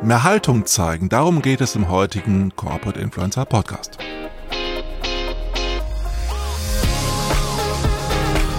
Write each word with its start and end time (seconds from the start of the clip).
Mehr 0.00 0.22
Haltung 0.22 0.64
zeigen, 0.64 1.08
darum 1.08 1.42
geht 1.42 1.60
es 1.60 1.74
im 1.74 1.90
heutigen 1.90 2.54
Corporate 2.54 3.00
Influencer 3.00 3.44
Podcast. 3.44 3.98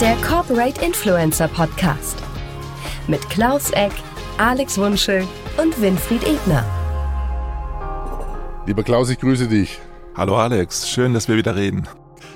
Der 0.01 0.17
Corporate 0.17 0.83
Influencer 0.83 1.47
Podcast 1.47 2.17
mit 3.07 3.29
Klaus 3.29 3.71
Eck, 3.71 3.93
Alex 4.37 4.77
Wunschel 4.77 5.25
und 5.57 5.81
Winfried 5.81 6.27
Ebner. 6.27 6.65
Lieber 8.65 8.83
Klaus, 8.83 9.09
ich 9.09 9.19
grüße 9.19 9.47
dich. 9.47 9.79
Hallo 10.17 10.35
Alex, 10.35 10.89
schön, 10.89 11.13
dass 11.13 11.29
wir 11.29 11.37
wieder 11.37 11.55
reden. 11.55 11.87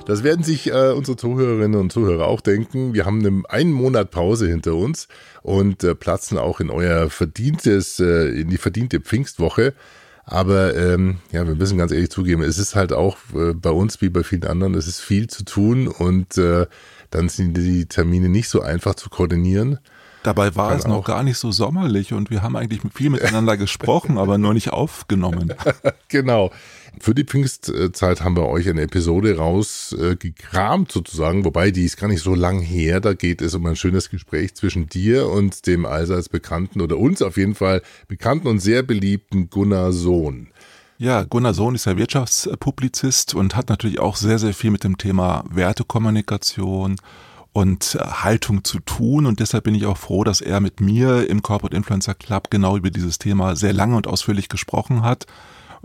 Das 0.05 0.21
werden 0.21 0.43
sich 0.43 0.67
äh, 0.67 0.91
unsere 0.91 1.15
Zuhörerinnen 1.15 1.79
und 1.79 1.91
Zuhörer 1.91 2.27
auch 2.27 2.41
denken. 2.41 2.93
Wir 2.93 3.05
haben 3.05 3.25
eine, 3.25 3.43
einen 3.47 3.71
Monat 3.71 4.11
Pause 4.11 4.47
hinter 4.47 4.75
uns 4.75 5.07
und 5.43 5.83
äh, 5.83 5.95
platzen 5.95 6.37
auch 6.37 6.59
in 6.59 6.69
euer 6.69 7.09
verdientes, 7.09 8.01
äh, 8.01 8.27
in 8.41 8.49
die 8.49 8.57
verdiente 8.57 8.99
Pfingstwoche. 8.99 9.73
Aber 10.25 10.75
ähm, 10.75 11.19
ja, 11.31 11.47
wir 11.47 11.55
müssen 11.55 11.77
ganz 11.77 11.91
ehrlich 11.91 12.09
zugeben, 12.09 12.43
es 12.43 12.57
ist 12.57 12.75
halt 12.75 12.91
auch 12.91 13.17
äh, 13.33 13.53
bei 13.53 13.71
uns 13.71 14.01
wie 14.01 14.09
bei 14.09 14.23
vielen 14.23 14.45
anderen, 14.45 14.73
es 14.75 14.87
ist 14.87 14.99
viel 14.99 15.27
zu 15.27 15.43
tun 15.43 15.87
und 15.87 16.37
äh, 16.37 16.65
dann 17.09 17.29
sind 17.29 17.55
die 17.55 17.85
Termine 17.85 18.29
nicht 18.29 18.49
so 18.49 18.61
einfach 18.61 18.95
zu 18.95 19.09
koordinieren. 19.09 19.79
Dabei 20.23 20.55
war 20.55 20.69
Kann 20.69 20.79
es 20.79 20.87
noch 20.87 21.03
gar 21.03 21.23
nicht 21.23 21.37
so 21.37 21.51
sommerlich 21.51 22.13
und 22.13 22.29
wir 22.29 22.41
haben 22.41 22.55
eigentlich 22.55 22.81
viel 22.93 23.09
miteinander 23.09 23.57
gesprochen, 23.57 24.17
aber 24.17 24.37
nur 24.37 24.53
nicht 24.53 24.71
aufgenommen. 24.71 25.53
genau. 26.07 26.51
Für 26.99 27.15
die 27.15 27.23
Pfingstzeit 27.23 28.21
haben 28.21 28.37
wir 28.37 28.47
euch 28.47 28.69
eine 28.69 28.83
Episode 28.83 29.37
rausgekramt 29.37 30.91
sozusagen, 30.91 31.43
wobei 31.43 31.71
die 31.71 31.85
ist 31.85 31.97
gar 31.97 32.07
nicht 32.07 32.21
so 32.21 32.35
lang 32.35 32.59
her. 32.61 32.99
Da 32.99 33.13
geht 33.13 33.41
es 33.41 33.55
um 33.55 33.65
ein 33.65 33.75
schönes 33.75 34.09
Gespräch 34.09 34.53
zwischen 34.55 34.87
dir 34.87 35.27
und 35.27 35.65
dem 35.65 35.85
allseits 35.85 36.29
bekannten 36.29 36.81
oder 36.81 36.97
uns 36.97 37.21
auf 37.21 37.37
jeden 37.37 37.55
Fall 37.55 37.81
bekannten 38.07 38.47
und 38.47 38.59
sehr 38.59 38.83
beliebten 38.83 39.49
Gunnar 39.49 39.91
Sohn. 39.91 40.47
Ja, 40.99 41.23
Gunnar 41.23 41.55
Sohn 41.55 41.75
ist 41.75 41.85
ja 41.85 41.97
Wirtschaftspublizist 41.97 43.33
und 43.33 43.55
hat 43.55 43.69
natürlich 43.69 43.99
auch 43.99 44.15
sehr, 44.15 44.37
sehr 44.39 44.53
viel 44.53 44.71
mit 44.71 44.83
dem 44.83 44.97
Thema 44.97 45.43
Wertekommunikation 45.49 46.95
und 47.51 47.97
Haltung 47.99 48.63
zu 48.63 48.79
tun. 48.79 49.25
Und 49.25 49.39
deshalb 49.39 49.65
bin 49.65 49.75
ich 49.75 49.87
auch 49.87 49.97
froh, 49.97 50.23
dass 50.23 50.41
er 50.41 50.59
mit 50.59 50.79
mir 50.79 51.29
im 51.29 51.41
Corporate 51.41 51.75
Influencer 51.75 52.13
Club 52.13 52.49
genau 52.51 52.77
über 52.77 52.91
dieses 52.91 53.17
Thema 53.17 53.55
sehr 53.55 53.73
lange 53.73 53.95
und 53.97 54.07
ausführlich 54.07 54.47
gesprochen 54.47 55.01
hat 55.01 55.25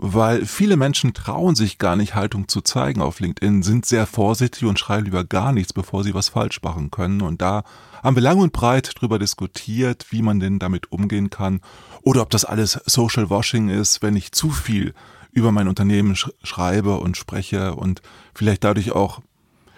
weil 0.01 0.45
viele 0.45 0.77
Menschen 0.77 1.13
trauen 1.13 1.55
sich 1.55 1.77
gar 1.77 1.97
nicht, 1.97 2.15
Haltung 2.15 2.47
zu 2.47 2.61
zeigen 2.61 3.01
auf 3.01 3.19
LinkedIn, 3.19 3.63
sind 3.63 3.85
sehr 3.85 4.07
vorsichtig 4.07 4.63
und 4.63 4.79
schreiben 4.79 5.03
lieber 5.03 5.25
gar 5.25 5.51
nichts, 5.51 5.73
bevor 5.73 6.05
sie 6.05 6.13
was 6.13 6.29
falsch 6.29 6.61
machen 6.63 6.89
können. 6.89 7.21
Und 7.21 7.41
da 7.41 7.63
haben 8.01 8.15
wir 8.15 8.23
lang 8.23 8.39
und 8.39 8.53
breit 8.53 8.93
drüber 8.95 9.19
diskutiert, 9.19 10.05
wie 10.09 10.21
man 10.21 10.39
denn 10.39 10.57
damit 10.57 10.89
umgehen 10.93 11.29
kann 11.29 11.59
oder 12.01 12.21
ob 12.21 12.29
das 12.29 12.45
alles 12.45 12.79
Social 12.85 13.29
Washing 13.29 13.67
ist, 13.67 14.01
wenn 14.01 14.15
ich 14.15 14.31
zu 14.31 14.51
viel 14.51 14.93
über 15.33 15.51
mein 15.51 15.67
Unternehmen 15.67 16.15
sch 16.15 16.29
schreibe 16.43 16.97
und 16.99 17.17
spreche 17.17 17.75
und 17.75 18.01
vielleicht 18.33 18.63
dadurch 18.63 18.93
auch 18.93 19.19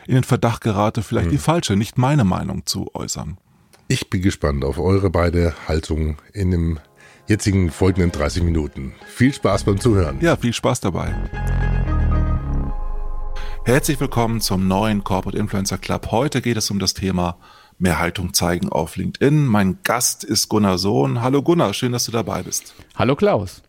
in 0.05 0.13
den 0.13 0.23
Verdacht 0.23 0.61
gerate, 0.61 1.01
vielleicht 1.01 1.25
hm. 1.25 1.31
die 1.31 1.37
falsche, 1.39 1.75
nicht 1.75 1.97
meine 1.97 2.25
Meinung 2.25 2.67
zu 2.67 2.93
äußern. 2.93 3.39
Ich 3.87 4.11
bin 4.11 4.21
gespannt 4.21 4.63
auf 4.63 4.77
eure 4.77 5.09
beide 5.09 5.55
Haltungen 5.67 6.17
in 6.31 6.51
dem 6.51 6.79
jetzigen 7.31 7.71
folgenden 7.71 8.11
30 8.11 8.43
Minuten. 8.43 8.93
Viel 9.07 9.33
Spaß 9.33 9.63
beim 9.63 9.79
Zuhören. 9.79 10.19
Ja, 10.19 10.35
viel 10.35 10.53
Spaß 10.53 10.81
dabei. 10.81 11.15
Herzlich 13.63 13.99
willkommen 14.01 14.41
zum 14.41 14.67
neuen 14.67 15.03
Corporate 15.05 15.37
Influencer 15.37 15.77
Club. 15.77 16.11
Heute 16.11 16.41
geht 16.41 16.57
es 16.57 16.69
um 16.69 16.77
das 16.77 16.93
Thema 16.93 17.37
mehr 17.79 17.99
Haltung 17.99 18.33
zeigen 18.33 18.67
auf 18.69 18.97
LinkedIn. 18.97 19.45
Mein 19.45 19.79
Gast 19.83 20.25
ist 20.25 20.49
Gunnar 20.49 20.77
Sohn. 20.77 21.21
Hallo 21.21 21.41
Gunnar, 21.41 21.73
schön, 21.73 21.93
dass 21.93 22.05
du 22.05 22.11
dabei 22.11 22.43
bist. 22.43 22.73
Hallo 22.95 23.15
Klaus. 23.15 23.63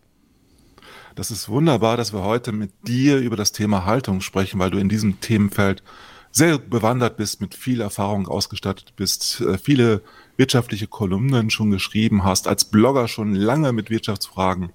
Das 1.15 1.31
ist 1.31 1.47
wunderbar, 1.47 1.95
dass 1.95 2.11
wir 2.11 2.23
heute 2.23 2.51
mit 2.51 2.71
dir 2.85 3.19
über 3.19 3.37
das 3.37 3.53
Thema 3.53 3.85
Haltung 3.85 4.19
sprechen, 4.19 4.59
weil 4.59 4.71
du 4.71 4.77
in 4.77 4.89
diesem 4.89 5.21
Themenfeld 5.21 5.83
sehr 6.33 6.57
bewandert 6.57 7.15
bist, 7.15 7.41
mit 7.41 7.53
viel 7.53 7.79
Erfahrung 7.79 8.27
ausgestattet 8.27 8.93
bist, 8.95 9.39
äh, 9.41 9.57
viele 9.57 10.01
wirtschaftliche 10.35 10.87
Kolumnen 10.87 11.51
schon 11.51 11.69
geschrieben 11.69 12.23
hast, 12.23 12.47
als 12.47 12.65
Blogger 12.65 13.07
schon 13.07 13.35
lange 13.35 13.71
mit 13.71 13.91
Wirtschaftsfragen 13.91 14.73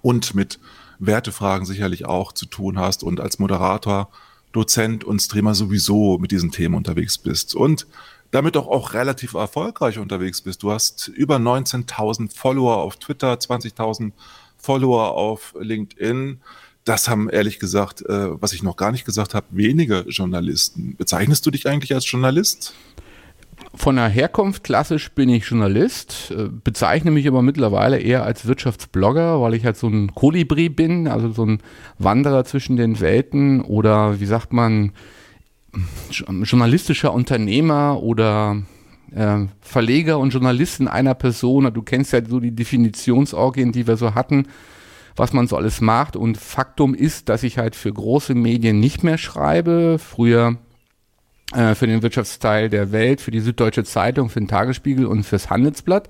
und 0.00 0.34
mit 0.36 0.60
Wertefragen 1.00 1.66
sicherlich 1.66 2.06
auch 2.06 2.30
zu 2.30 2.46
tun 2.46 2.78
hast 2.78 3.02
und 3.02 3.20
als 3.20 3.40
Moderator, 3.40 4.10
Dozent 4.52 5.02
und 5.02 5.20
Streamer 5.20 5.54
sowieso 5.54 6.18
mit 6.18 6.30
diesen 6.30 6.52
Themen 6.52 6.76
unterwegs 6.76 7.18
bist 7.18 7.56
und 7.56 7.86
damit 8.30 8.56
auch, 8.56 8.68
auch 8.68 8.94
relativ 8.94 9.34
erfolgreich 9.34 9.98
unterwegs 9.98 10.40
bist. 10.40 10.62
Du 10.62 10.70
hast 10.70 11.08
über 11.08 11.36
19.000 11.36 12.34
Follower 12.34 12.76
auf 12.76 12.96
Twitter, 12.96 13.32
20.000 13.32 14.12
Follower 14.56 15.12
auf 15.12 15.54
LinkedIn. 15.58 16.40
Das 16.84 17.08
haben 17.08 17.30
ehrlich 17.30 17.58
gesagt, 17.58 18.02
äh, 18.02 18.40
was 18.40 18.52
ich 18.52 18.62
noch 18.62 18.76
gar 18.76 18.90
nicht 18.90 19.04
gesagt 19.04 19.34
habe, 19.34 19.46
wenige 19.50 20.04
Journalisten. 20.08 20.96
Bezeichnest 20.96 21.46
du 21.46 21.50
dich 21.50 21.68
eigentlich 21.68 21.94
als 21.94 22.10
Journalist? 22.10 22.74
Von 23.74 23.96
der 23.96 24.08
Herkunft 24.08 24.64
klassisch 24.64 25.12
bin 25.12 25.28
ich 25.28 25.44
Journalist, 25.44 26.32
äh, 26.36 26.48
bezeichne 26.48 27.10
mich 27.10 27.26
aber 27.28 27.40
mittlerweile 27.40 27.98
eher 27.98 28.24
als 28.24 28.46
Wirtschaftsblogger, 28.46 29.40
weil 29.40 29.54
ich 29.54 29.64
halt 29.64 29.76
so 29.76 29.88
ein 29.88 30.14
Kolibri 30.14 30.68
bin, 30.68 31.08
also 31.08 31.30
so 31.30 31.46
ein 31.46 31.58
Wanderer 31.98 32.44
zwischen 32.44 32.76
den 32.76 33.00
Welten 33.00 33.60
oder 33.60 34.20
wie 34.20 34.26
sagt 34.26 34.52
man, 34.52 34.92
journalistischer 36.42 37.12
Unternehmer 37.14 38.02
oder 38.02 38.62
äh, 39.14 39.46
Verleger 39.60 40.18
und 40.18 40.30
Journalist 40.30 40.80
in 40.80 40.88
einer 40.88 41.14
Person. 41.14 41.72
Du 41.72 41.82
kennst 41.82 42.12
ja 42.12 42.24
so 42.24 42.40
die 42.40 42.54
Definitionsorgien, 42.54 43.72
die 43.72 43.86
wir 43.86 43.96
so 43.96 44.14
hatten, 44.14 44.46
was 45.16 45.32
man 45.32 45.46
so 45.46 45.56
alles 45.56 45.80
macht. 45.80 46.16
Und 46.16 46.38
Faktum 46.38 46.94
ist, 46.94 47.28
dass 47.28 47.42
ich 47.42 47.58
halt 47.58 47.76
für 47.76 47.92
große 47.92 48.34
Medien 48.34 48.80
nicht 48.80 49.04
mehr 49.04 49.18
schreibe. 49.18 49.98
Früher 49.98 50.58
äh, 51.54 51.74
für 51.74 51.86
den 51.86 52.02
Wirtschaftsteil 52.02 52.68
der 52.68 52.92
Welt, 52.92 53.20
für 53.20 53.30
die 53.30 53.40
Süddeutsche 53.40 53.84
Zeitung, 53.84 54.28
für 54.28 54.40
den 54.40 54.48
Tagesspiegel 54.48 55.06
und 55.06 55.24
fürs 55.24 55.50
Handelsblatt. 55.50 56.08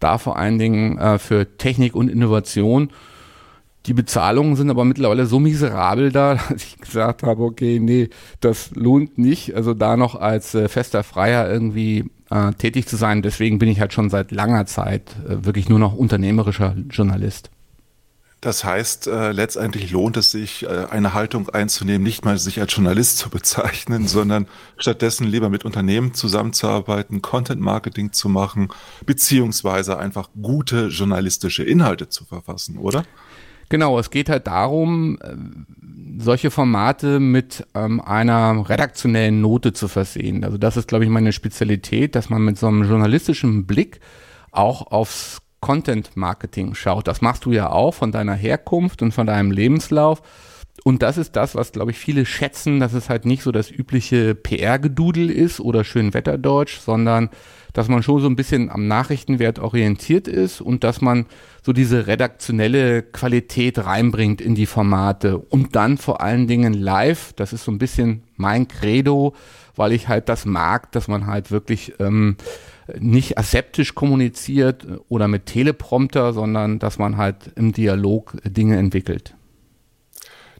Da 0.00 0.18
vor 0.18 0.36
allen 0.36 0.58
Dingen 0.58 0.98
äh, 0.98 1.18
für 1.18 1.56
Technik 1.56 1.94
und 1.94 2.10
Innovation. 2.10 2.90
Die 3.86 3.94
Bezahlungen 3.94 4.56
sind 4.56 4.68
aber 4.68 4.84
mittlerweile 4.84 5.26
so 5.26 5.38
miserabel 5.38 6.10
da, 6.10 6.34
dass 6.50 6.62
ich 6.62 6.78
gesagt 6.78 7.22
habe, 7.22 7.42
okay, 7.42 7.78
nee, 7.80 8.10
das 8.40 8.72
lohnt 8.74 9.16
nicht. 9.16 9.54
Also 9.54 9.74
da 9.74 9.96
noch 9.96 10.14
als 10.14 10.54
äh, 10.54 10.68
fester 10.68 11.02
Freier 11.02 11.50
irgendwie 11.50 12.10
äh, 12.30 12.52
tätig 12.52 12.86
zu 12.86 12.96
sein. 12.96 13.22
Deswegen 13.22 13.58
bin 13.58 13.68
ich 13.68 13.80
halt 13.80 13.92
schon 13.92 14.10
seit 14.10 14.32
langer 14.32 14.66
Zeit 14.66 15.14
äh, 15.26 15.44
wirklich 15.44 15.68
nur 15.68 15.78
noch 15.78 15.94
unternehmerischer 15.94 16.76
Journalist. 16.90 17.50
Das 18.42 18.64
heißt, 18.64 19.06
äh, 19.06 19.32
letztendlich 19.32 19.90
lohnt 19.90 20.16
es 20.18 20.30
sich, 20.30 20.64
äh, 20.64 20.86
eine 20.90 21.14
Haltung 21.14 21.48
einzunehmen, 21.48 22.02
nicht 22.02 22.24
mal 22.24 22.38
sich 22.38 22.60
als 22.60 22.74
Journalist 22.74 23.18
zu 23.18 23.30
bezeichnen, 23.30 24.06
sondern 24.06 24.46
stattdessen 24.76 25.26
lieber 25.26 25.48
mit 25.48 25.64
Unternehmen 25.64 26.12
zusammenzuarbeiten, 26.12 27.22
Content 27.22 27.60
Marketing 27.60 28.12
zu 28.12 28.28
machen, 28.28 28.68
beziehungsweise 29.06 29.98
einfach 29.98 30.28
gute 30.40 30.88
journalistische 30.88 31.64
Inhalte 31.64 32.08
zu 32.08 32.24
verfassen, 32.24 32.76
oder? 32.76 33.04
Genau, 33.68 33.98
es 33.98 34.10
geht 34.10 34.28
halt 34.28 34.46
darum, 34.46 35.18
äh, 35.22 35.34
solche 36.22 36.50
Formate 36.50 37.18
mit 37.20 37.66
ähm, 37.74 38.00
einer 38.00 38.68
redaktionellen 38.68 39.40
Note 39.40 39.72
zu 39.72 39.88
versehen. 39.88 40.44
Also 40.44 40.58
das 40.58 40.76
ist, 40.76 40.88
glaube 40.88 41.04
ich, 41.04 41.10
meine 41.10 41.32
Spezialität, 41.32 42.14
dass 42.14 42.30
man 42.30 42.42
mit 42.42 42.58
so 42.58 42.68
einem 42.68 42.84
journalistischen 42.84 43.66
Blick 43.66 44.00
auch 44.52 44.92
aufs 44.92 45.42
Content 45.60 46.16
Marketing 46.16 46.74
schaut. 46.74 47.08
Das 47.08 47.22
machst 47.22 47.44
du 47.44 47.52
ja 47.52 47.70
auch 47.70 47.92
von 47.92 48.12
deiner 48.12 48.34
Herkunft 48.34 49.02
und 49.02 49.12
von 49.12 49.26
deinem 49.26 49.50
Lebenslauf. 49.50 50.22
Und 50.84 51.02
das 51.02 51.18
ist 51.18 51.36
das, 51.36 51.54
was, 51.54 51.72
glaube 51.72 51.90
ich, 51.90 51.98
viele 51.98 52.26
schätzen, 52.26 52.80
dass 52.80 52.92
es 52.92 53.08
halt 53.08 53.24
nicht 53.24 53.42
so 53.42 53.50
das 53.50 53.70
übliche 53.70 54.34
PR-Gedudel 54.34 55.30
ist 55.30 55.58
oder 55.60 55.84
Schönwetterdeutsch, 55.84 56.78
sondern 56.78 57.30
dass 57.72 57.88
man 57.88 58.02
schon 58.02 58.20
so 58.20 58.28
ein 58.28 58.36
bisschen 58.36 58.70
am 58.70 58.86
Nachrichtenwert 58.86 59.58
orientiert 59.58 60.28
ist 60.28 60.60
und 60.60 60.84
dass 60.84 61.00
man 61.00 61.26
so 61.62 61.72
diese 61.72 62.06
redaktionelle 62.06 63.02
Qualität 63.02 63.84
reinbringt 63.84 64.40
in 64.40 64.54
die 64.54 64.66
Formate 64.66 65.38
und 65.38 65.76
dann 65.76 65.98
vor 65.98 66.20
allen 66.20 66.46
Dingen 66.46 66.72
live. 66.72 67.32
Das 67.34 67.52
ist 67.52 67.64
so 67.64 67.72
ein 67.72 67.78
bisschen 67.78 68.22
mein 68.36 68.68
Credo, 68.68 69.34
weil 69.74 69.92
ich 69.92 70.08
halt 70.08 70.28
das 70.28 70.46
mag, 70.46 70.92
dass 70.92 71.08
man 71.08 71.26
halt 71.26 71.50
wirklich 71.50 71.94
ähm, 71.98 72.36
nicht 72.98 73.38
aseptisch 73.38 73.94
kommuniziert 73.94 74.86
oder 75.08 75.28
mit 75.28 75.46
Teleprompter, 75.46 76.32
sondern 76.32 76.78
dass 76.78 76.98
man 76.98 77.16
halt 77.16 77.52
im 77.56 77.72
Dialog 77.72 78.36
Dinge 78.44 78.76
entwickelt. 78.76 79.34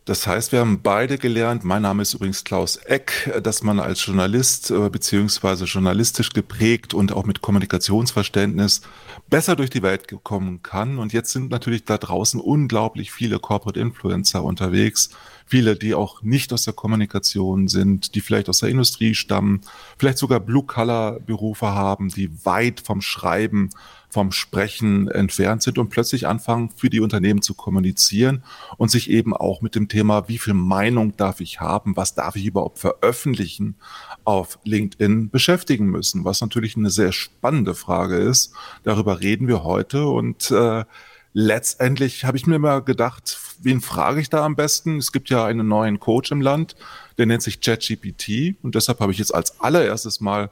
Das 0.06 0.24
heißt, 0.24 0.52
wir 0.52 0.60
haben 0.60 0.82
beide 0.82 1.18
gelernt, 1.18 1.64
mein 1.64 1.82
Name 1.82 2.02
ist 2.02 2.14
übrigens 2.14 2.44
Klaus 2.44 2.76
Eck, 2.76 3.28
dass 3.42 3.64
man 3.64 3.80
als 3.80 4.06
Journalist 4.06 4.70
äh, 4.70 4.88
beziehungsweise 4.88 5.64
journalistisch 5.64 6.30
geprägt 6.30 6.94
und 6.94 7.12
auch 7.12 7.26
mit 7.26 7.42
Kommunikationsverständnis 7.42 8.82
besser 9.28 9.56
durch 9.56 9.68
die 9.68 9.82
Welt 9.82 10.06
kommen 10.22 10.62
kann. 10.62 11.00
Und 11.00 11.12
jetzt 11.12 11.32
sind 11.32 11.50
natürlich 11.50 11.86
da 11.86 11.98
draußen 11.98 12.38
unglaublich 12.38 13.10
viele 13.10 13.40
Corporate 13.40 13.80
Influencer 13.80 14.44
unterwegs, 14.44 15.10
viele, 15.44 15.74
die 15.74 15.96
auch 15.96 16.22
nicht 16.22 16.52
aus 16.52 16.62
der 16.62 16.74
Kommunikation 16.74 17.66
sind, 17.66 18.14
die 18.14 18.20
vielleicht 18.20 18.48
aus 18.48 18.60
der 18.60 18.68
Industrie 18.68 19.16
stammen, 19.16 19.62
vielleicht 19.98 20.18
sogar 20.18 20.38
Blue-Color-Berufe 20.38 21.66
haben, 21.66 22.10
die 22.10 22.30
weit 22.44 22.78
vom 22.78 23.00
Schreiben 23.00 23.70
vom 24.08 24.32
Sprechen 24.32 25.08
entfernt 25.08 25.62
sind 25.62 25.78
und 25.78 25.88
plötzlich 25.88 26.26
anfangen, 26.26 26.70
für 26.76 26.90
die 26.90 27.00
Unternehmen 27.00 27.42
zu 27.42 27.54
kommunizieren 27.54 28.42
und 28.76 28.90
sich 28.90 29.10
eben 29.10 29.36
auch 29.36 29.60
mit 29.60 29.74
dem 29.74 29.88
Thema, 29.88 30.28
wie 30.28 30.38
viel 30.38 30.54
Meinung 30.54 31.16
darf 31.16 31.40
ich 31.40 31.60
haben, 31.60 31.96
was 31.96 32.14
darf 32.14 32.36
ich 32.36 32.46
überhaupt 32.46 32.78
veröffentlichen, 32.78 33.76
auf 34.24 34.58
LinkedIn 34.64 35.30
beschäftigen 35.30 35.86
müssen, 35.86 36.24
was 36.24 36.40
natürlich 36.40 36.76
eine 36.76 36.90
sehr 36.90 37.12
spannende 37.12 37.74
Frage 37.74 38.16
ist. 38.16 38.52
Darüber 38.82 39.20
reden 39.20 39.48
wir 39.48 39.64
heute 39.64 40.06
und 40.06 40.50
äh, 40.50 40.84
letztendlich 41.32 42.24
habe 42.24 42.38
ich 42.38 42.46
mir 42.46 42.58
mal 42.58 42.80
gedacht, 42.82 43.38
wen 43.60 43.80
frage 43.80 44.20
ich 44.20 44.30
da 44.30 44.44
am 44.44 44.56
besten? 44.56 44.96
Es 44.98 45.12
gibt 45.12 45.28
ja 45.28 45.44
einen 45.44 45.68
neuen 45.68 46.00
Coach 46.00 46.30
im 46.30 46.40
Land, 46.40 46.76
der 47.18 47.26
nennt 47.26 47.42
sich 47.42 47.60
ChatGPT 47.60 48.56
und 48.62 48.74
deshalb 48.74 49.00
habe 49.00 49.12
ich 49.12 49.18
jetzt 49.18 49.34
als 49.34 49.60
allererstes 49.60 50.20
mal 50.20 50.50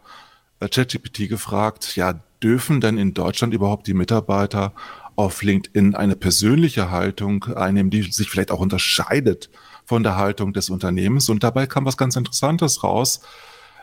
äh, 0.61 0.69
ChatGPT 0.69 1.29
gefragt, 1.29 1.97
ja, 1.97 2.21
dürfen 2.45 2.81
denn 2.81 2.99
in 2.99 3.15
Deutschland 3.15 3.55
überhaupt 3.55 3.87
die 3.87 3.95
Mitarbeiter 3.95 4.75
auf 5.17 5.43
LinkedIn 5.43 5.95
eine 5.95 6.15
persönliche 6.15 6.91
Haltung 6.91 7.45
einnehmen, 7.45 7.91
die 7.91 8.03
sich 8.03 8.29
vielleicht 8.29 8.51
auch 8.51 8.61
unterscheidet 8.61 9.49
von 9.87 10.03
der 10.03 10.17
Haltung 10.17 10.53
des 10.53 10.69
Unternehmens? 10.69 11.31
Und 11.31 11.43
dabei 11.43 11.67
kam 11.67 11.87
was 11.87 11.97
ganz 11.97 12.17
Interessantes 12.17 12.85
raus. 12.85 13.23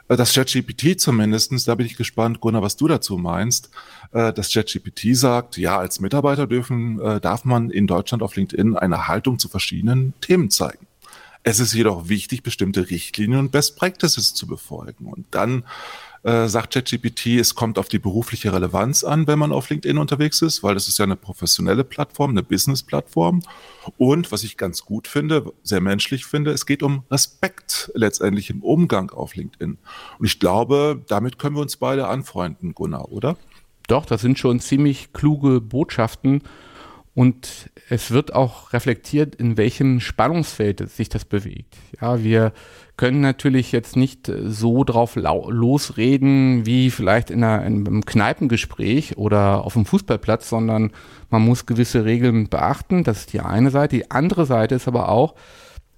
Äh, 0.08 0.16
das 0.16 0.34
ChatGPT 0.34 1.00
zumindestens, 1.00 1.64
da 1.64 1.74
bin 1.74 1.88
ich 1.88 1.98
gespannt, 1.98 2.40
Gunnar, 2.40 2.62
was 2.62 2.78
du 2.78 2.88
dazu 2.88 3.18
meinst. 3.18 3.72
Äh, 4.12 4.32
das 4.32 4.54
ChatGPT 4.54 5.16
sagt, 5.16 5.58
ja, 5.58 5.80
als 5.80 6.00
Mitarbeiter 6.00 6.46
dürfen, 6.46 6.98
darf 7.22 7.44
man 7.46 7.72
in 7.72 7.88
Deutschland 7.88 8.22
auf 8.22 8.36
LinkedIn 8.36 8.78
eine 8.78 9.08
Haltung 9.08 9.40
zu 9.40 9.50
verschiedenen 9.50 10.14
Themen 10.22 10.52
zeigen. 10.52 10.86
Es 11.44 11.60
ist 11.60 11.74
jedoch 11.74 12.08
wichtig, 12.08 12.44
bestimmte 12.44 12.92
Richtlinien 12.92 13.40
und 13.40 13.52
Best 13.52 13.76
Practices 13.76 14.36
zu 14.36 14.46
befolgen. 14.46 15.08
Und 15.08 15.26
dann 15.32 15.64
äh, 16.24 16.48
sagt 16.48 16.74
ChatGPT, 16.74 17.40
es 17.40 17.56
kommt 17.56 17.80
auf 17.80 17.88
die 17.88 17.98
berufliche 17.98 18.54
Relevanz 18.54 19.04
an, 19.04 19.26
wenn 19.28 19.40
man 19.40 19.52
auf 19.52 19.70
LinkedIn 19.70 19.98
unterwegs 19.98 20.42
ist, 20.42 20.62
weil 20.62 20.76
das 20.76 20.88
ist 20.88 21.00
ja 21.00 21.06
eine 21.06 21.16
professionelle 21.16 21.84
Plattform, 21.84 22.32
eine 22.32 22.44
Business-Plattform. 22.44 23.42
Und 23.98 24.32
was 24.32 24.44
ich 24.44 24.58
ganz 24.58 24.86
gut 24.86 25.08
finde, 25.08 25.52
sehr 25.64 25.82
menschlich 25.82 26.26
finde, 26.26 26.52
es 26.52 26.66
geht 26.66 26.84
um 26.84 27.04
Respekt 27.10 27.92
letztendlich 27.96 28.50
im 28.50 28.62
Umgang 28.62 29.10
auf 29.10 29.36
LinkedIn. 29.36 29.78
Und 30.20 30.26
ich 30.26 30.40
glaube, 30.40 31.02
damit 31.08 31.40
können 31.40 31.56
wir 31.56 31.62
uns 31.62 31.78
beide 31.78 32.08
anfreunden, 32.08 32.76
Gunnar, 32.76 33.12
oder? 33.12 33.38
Doch, 33.88 34.06
das 34.06 34.22
sind 34.22 34.38
schon 34.38 34.60
ziemlich 34.60 35.14
kluge 35.14 35.60
Botschaften. 35.60 36.44
Und 37.14 37.70
es 37.90 38.12
wird 38.12 38.34
auch 38.34 38.72
reflektiert, 38.72 39.36
in 39.36 39.58
welchem 39.58 40.00
Spannungsfeld 40.00 40.90
sich 40.90 41.10
das 41.10 41.26
bewegt. 41.26 41.76
Ja, 42.00 42.24
wir 42.24 42.54
können 42.98 43.22
natürlich 43.22 43.72
jetzt 43.72 43.96
nicht 43.96 44.32
so 44.46 44.84
drauf 44.84 45.16
losreden 45.16 46.66
wie 46.66 46.92
vielleicht 46.92 47.32
in, 47.32 47.44
einer, 47.44 47.66
in 47.66 47.88
einem 47.88 48.06
Kneipengespräch 48.06 49.18
oder 49.18 49.66
auf 49.66 49.74
dem 49.74 49.86
Fußballplatz, 49.86 50.50
sondern 50.50 50.92
man 51.30 51.42
muss 51.42 51.66
gewisse 51.66 52.06
Regeln 52.06 52.50
beachten. 52.50 53.04
Das 53.04 53.22
ist 53.22 53.34
die 53.34 53.40
eine 53.40 53.72
Seite. 53.72 53.96
Die 53.96 54.12
andere 54.12 54.46
Seite 54.46 54.76
ist 54.76 54.88
aber 54.88 55.10
auch, 55.10 55.36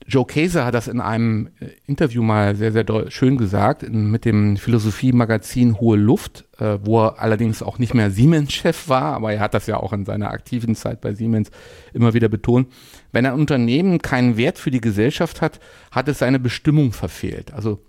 Joe 0.07 0.25
Kaiser 0.25 0.65
hat 0.65 0.73
das 0.73 0.87
in 0.87 0.99
einem 0.99 1.49
äh, 1.59 1.67
Interview 1.87 2.23
mal 2.23 2.55
sehr, 2.55 2.71
sehr 2.71 2.85
schön 3.09 3.37
gesagt, 3.37 3.89
mit 3.89 4.25
dem 4.25 4.57
Philosophie-Magazin 4.57 5.79
Hohe 5.79 5.97
Luft, 5.97 6.45
äh, 6.59 6.77
wo 6.83 7.03
er 7.03 7.19
allerdings 7.19 7.63
auch 7.63 7.79
nicht 7.79 7.93
mehr 7.93 8.11
Siemens-Chef 8.11 8.89
war, 8.89 9.13
aber 9.13 9.33
er 9.33 9.39
hat 9.39 9.53
das 9.53 9.67
ja 9.67 9.77
auch 9.77 9.93
in 9.93 10.05
seiner 10.05 10.31
aktiven 10.31 10.75
Zeit 10.75 11.01
bei 11.01 11.13
Siemens 11.13 11.51
immer 11.93 12.13
wieder 12.13 12.29
betont. 12.29 12.67
Wenn 13.11 13.25
ein 13.25 13.33
Unternehmen 13.33 14.01
keinen 14.01 14.37
Wert 14.37 14.57
für 14.57 14.71
die 14.71 14.81
Gesellschaft 14.81 15.41
hat, 15.41 15.59
hat 15.91 16.07
es 16.07 16.19
seine 16.19 16.39
Bestimmung 16.39 16.91
verfehlt. 16.91 17.53
Also 17.53 17.79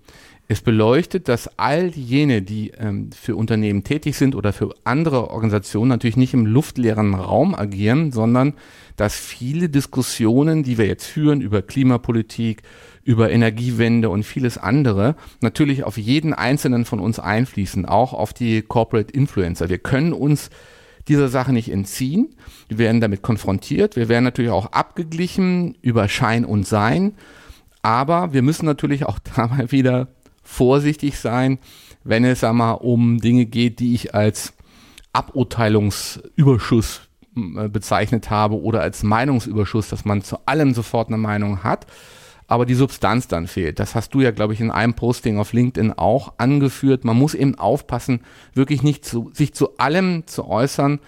es 0.46 0.60
beleuchtet, 0.60 1.28
dass 1.28 1.58
all 1.58 1.88
jene, 1.94 2.42
die 2.42 2.70
ähm, 2.70 3.10
für 3.12 3.34
Unternehmen 3.34 3.82
tätig 3.82 4.16
sind 4.16 4.34
oder 4.34 4.52
für 4.52 4.74
andere 4.84 5.30
Organisationen 5.30 5.88
natürlich 5.88 6.18
nicht 6.18 6.34
im 6.34 6.44
luftleeren 6.44 7.14
Raum 7.14 7.54
agieren, 7.54 8.12
sondern 8.12 8.52
dass 8.96 9.14
viele 9.14 9.70
Diskussionen, 9.70 10.62
die 10.62 10.76
wir 10.76 10.86
jetzt 10.86 11.06
führen 11.06 11.40
über 11.40 11.62
Klimapolitik, 11.62 12.62
über 13.04 13.30
Energiewende 13.30 14.10
und 14.10 14.22
vieles 14.24 14.58
andere, 14.58 15.16
natürlich 15.40 15.84
auf 15.84 15.96
jeden 15.96 16.34
einzelnen 16.34 16.84
von 16.84 17.00
uns 17.00 17.18
einfließen, 17.18 17.86
auch 17.86 18.12
auf 18.12 18.34
die 18.34 18.62
Corporate 18.62 19.12
Influencer. 19.12 19.70
Wir 19.70 19.78
können 19.78 20.12
uns 20.12 20.50
dieser 21.08 21.28
Sache 21.28 21.52
nicht 21.52 21.70
entziehen. 21.70 22.34
Wir 22.68 22.78
werden 22.78 23.00
damit 23.00 23.22
konfrontiert. 23.22 23.96
Wir 23.96 24.08
werden 24.08 24.24
natürlich 24.24 24.50
auch 24.50 24.72
abgeglichen 24.72 25.76
über 25.80 26.08
Schein 26.08 26.44
und 26.44 26.66
Sein. 26.66 27.14
Aber 27.82 28.32
wir 28.32 28.42
müssen 28.42 28.64
natürlich 28.66 29.04
auch 29.04 29.18
dabei 29.36 29.70
wieder 29.70 30.08
vorsichtig 30.44 31.18
sein, 31.18 31.58
wenn 32.04 32.24
es 32.24 32.44
einmal 32.44 32.76
um 32.76 33.18
Dinge 33.18 33.46
geht, 33.46 33.80
die 33.80 33.94
ich 33.94 34.14
als 34.14 34.52
Aburteilungsüberschuss 35.12 37.02
äh, 37.36 37.68
bezeichnet 37.68 38.30
habe 38.30 38.60
oder 38.60 38.82
als 38.82 39.02
Meinungsüberschuss, 39.02 39.88
dass 39.88 40.04
man 40.04 40.22
zu 40.22 40.46
allem 40.46 40.74
sofort 40.74 41.08
eine 41.08 41.16
Meinung 41.16 41.64
hat, 41.64 41.86
aber 42.46 42.66
die 42.66 42.74
Substanz 42.74 43.26
dann 43.26 43.46
fehlt. 43.46 43.78
Das 43.78 43.94
hast 43.94 44.12
du 44.14 44.20
ja, 44.20 44.30
glaube 44.30 44.52
ich, 44.52 44.60
in 44.60 44.70
einem 44.70 44.94
Posting 44.94 45.38
auf 45.38 45.52
LinkedIn 45.52 45.92
auch 45.92 46.34
angeführt. 46.36 47.04
Man 47.04 47.16
muss 47.16 47.34
eben 47.34 47.54
aufpassen, 47.54 48.20
wirklich 48.52 48.82
nicht 48.82 49.04
zu, 49.04 49.30
sich 49.32 49.54
zu 49.54 49.78
allem 49.78 50.26
zu 50.26 50.46
äußern 50.46 51.00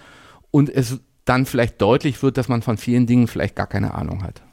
und 0.50 0.70
es 0.70 1.00
dann 1.26 1.44
vielleicht 1.44 1.82
deutlich 1.82 2.22
wird, 2.22 2.38
dass 2.38 2.48
man 2.48 2.62
von 2.62 2.78
vielen 2.78 3.06
Dingen 3.06 3.26
vielleicht 3.26 3.56
gar 3.56 3.66
keine 3.66 3.94
Ahnung 3.94 4.22
hat 4.22 4.45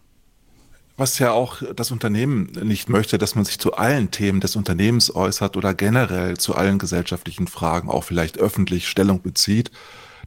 was 0.96 1.18
ja 1.20 1.32
auch 1.32 1.62
das 1.76 1.92
Unternehmen 1.92 2.52
nicht 2.64 2.88
möchte, 2.88 3.18
dass 3.18 3.36
man 3.36 3.46
sich 3.46 3.60
zu 3.60 3.74
allen 3.74 4.12
Themen 4.12 4.40
des 4.40 4.56
Unternehmens 4.56 5.14
äußert 5.14 5.58
oder 5.58 5.74
generell 5.74 6.38
zu 6.38 6.56
allen 6.56 6.78
gesellschaftlichen 6.78 7.48
Fragen 7.48 7.90
auch 7.90 8.04
vielleicht 8.04 8.38
öffentlich 8.38 8.88
Stellung 8.88 9.22
bezieht. 9.22 9.72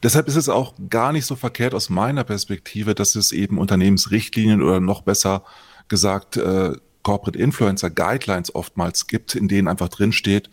Deshalb 0.03 0.29
ist 0.29 0.37
es 0.37 0.49
auch 0.49 0.75
gar 0.91 1.13
nicht 1.13 1.25
so 1.25 1.37
verkehrt 1.37 1.75
aus 1.75 1.89
meiner 1.89 2.25
Perspektive, 2.25 2.95
dass 2.95 3.15
es 3.15 3.33
eben 3.33 3.59
Unternehmensrichtlinien 3.59 4.63
oder 4.63 4.81
noch 4.81 5.03
besser 5.03 5.45
gesagt 5.89 6.37
äh, 6.37 6.73
Corporate 7.03 7.39
Influencer 7.39 7.89
Guidelines 7.89 8.53
oftmals 8.55 9.07
gibt, 9.07 9.37
in 9.37 9.47
denen 9.47 9.69
einfach 9.69 9.89
drinsteht, 9.89 10.51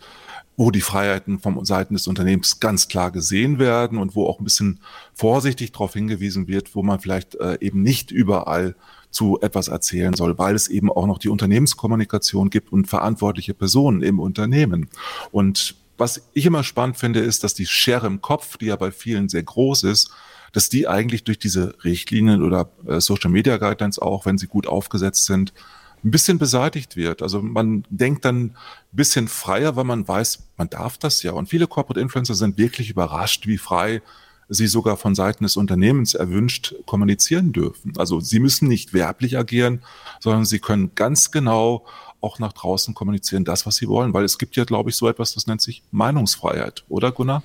wo 0.56 0.70
die 0.70 0.80
Freiheiten 0.80 1.40
vom 1.40 1.64
Seiten 1.64 1.94
des 1.94 2.06
Unternehmens 2.06 2.60
ganz 2.60 2.86
klar 2.86 3.10
gesehen 3.10 3.58
werden 3.58 3.98
und 3.98 4.14
wo 4.14 4.26
auch 4.26 4.38
ein 4.38 4.44
bisschen 4.44 4.78
vorsichtig 5.12 5.72
darauf 5.72 5.94
hingewiesen 5.94 6.46
wird, 6.46 6.76
wo 6.76 6.84
man 6.84 7.00
vielleicht 7.00 7.34
äh, 7.34 7.58
eben 7.60 7.82
nicht 7.82 8.12
überall 8.12 8.76
zu 9.14 9.38
etwas 9.40 9.68
erzählen 9.68 10.14
soll, 10.14 10.36
weil 10.38 10.56
es 10.56 10.66
eben 10.66 10.90
auch 10.90 11.06
noch 11.06 11.18
die 11.18 11.28
Unternehmenskommunikation 11.28 12.50
gibt 12.50 12.72
und 12.72 12.86
verantwortliche 12.86 13.54
Personen 13.54 14.02
im 14.02 14.18
Unternehmen. 14.18 14.88
Und 15.30 15.76
was 15.96 16.28
ich 16.32 16.46
immer 16.46 16.64
spannend 16.64 16.96
finde, 16.96 17.20
ist, 17.20 17.44
dass 17.44 17.54
die 17.54 17.66
Schere 17.66 18.08
im 18.08 18.20
Kopf, 18.20 18.56
die 18.56 18.66
ja 18.66 18.76
bei 18.76 18.90
vielen 18.90 19.28
sehr 19.28 19.44
groß 19.44 19.84
ist, 19.84 20.10
dass 20.52 20.68
die 20.68 20.88
eigentlich 20.88 21.22
durch 21.22 21.38
diese 21.38 21.76
Richtlinien 21.84 22.42
oder 22.42 22.68
äh, 22.86 23.00
Social 23.00 23.30
Media 23.30 23.56
Guidelines 23.56 24.00
auch, 24.00 24.26
wenn 24.26 24.36
sie 24.36 24.48
gut 24.48 24.66
aufgesetzt 24.66 25.26
sind, 25.26 25.52
ein 26.04 26.10
bisschen 26.10 26.38
beseitigt 26.38 26.96
wird. 26.96 27.22
Also 27.22 27.40
man 27.40 27.84
denkt 27.90 28.24
dann 28.24 28.42
ein 28.46 28.56
bisschen 28.92 29.28
freier, 29.28 29.76
weil 29.76 29.84
man 29.84 30.06
weiß, 30.06 30.50
man 30.56 30.68
darf 30.68 30.98
das 30.98 31.22
ja. 31.22 31.32
Und 31.32 31.48
viele 31.48 31.68
Corporate 31.68 32.00
Influencer 32.00 32.34
sind 32.34 32.58
wirklich 32.58 32.90
überrascht, 32.90 33.46
wie 33.46 33.58
frei 33.58 34.02
sie 34.48 34.66
sogar 34.66 34.96
von 34.96 35.14
Seiten 35.14 35.44
des 35.44 35.56
Unternehmens 35.56 36.14
erwünscht 36.14 36.74
kommunizieren 36.86 37.52
dürfen. 37.52 37.92
Also 37.96 38.20
sie 38.20 38.40
müssen 38.40 38.68
nicht 38.68 38.92
werblich 38.92 39.38
agieren, 39.38 39.82
sondern 40.20 40.44
sie 40.44 40.58
können 40.58 40.92
ganz 40.94 41.30
genau 41.30 41.84
auch 42.20 42.38
nach 42.38 42.52
draußen 42.52 42.94
kommunizieren, 42.94 43.44
das, 43.44 43.66
was 43.66 43.76
sie 43.76 43.88
wollen. 43.88 44.14
Weil 44.14 44.24
es 44.24 44.38
gibt 44.38 44.56
ja, 44.56 44.64
glaube 44.64 44.90
ich, 44.90 44.96
so 44.96 45.08
etwas, 45.08 45.34
das 45.34 45.46
nennt 45.46 45.60
sich 45.60 45.82
Meinungsfreiheit, 45.90 46.84
oder 46.88 47.12
Gunnar? 47.12 47.42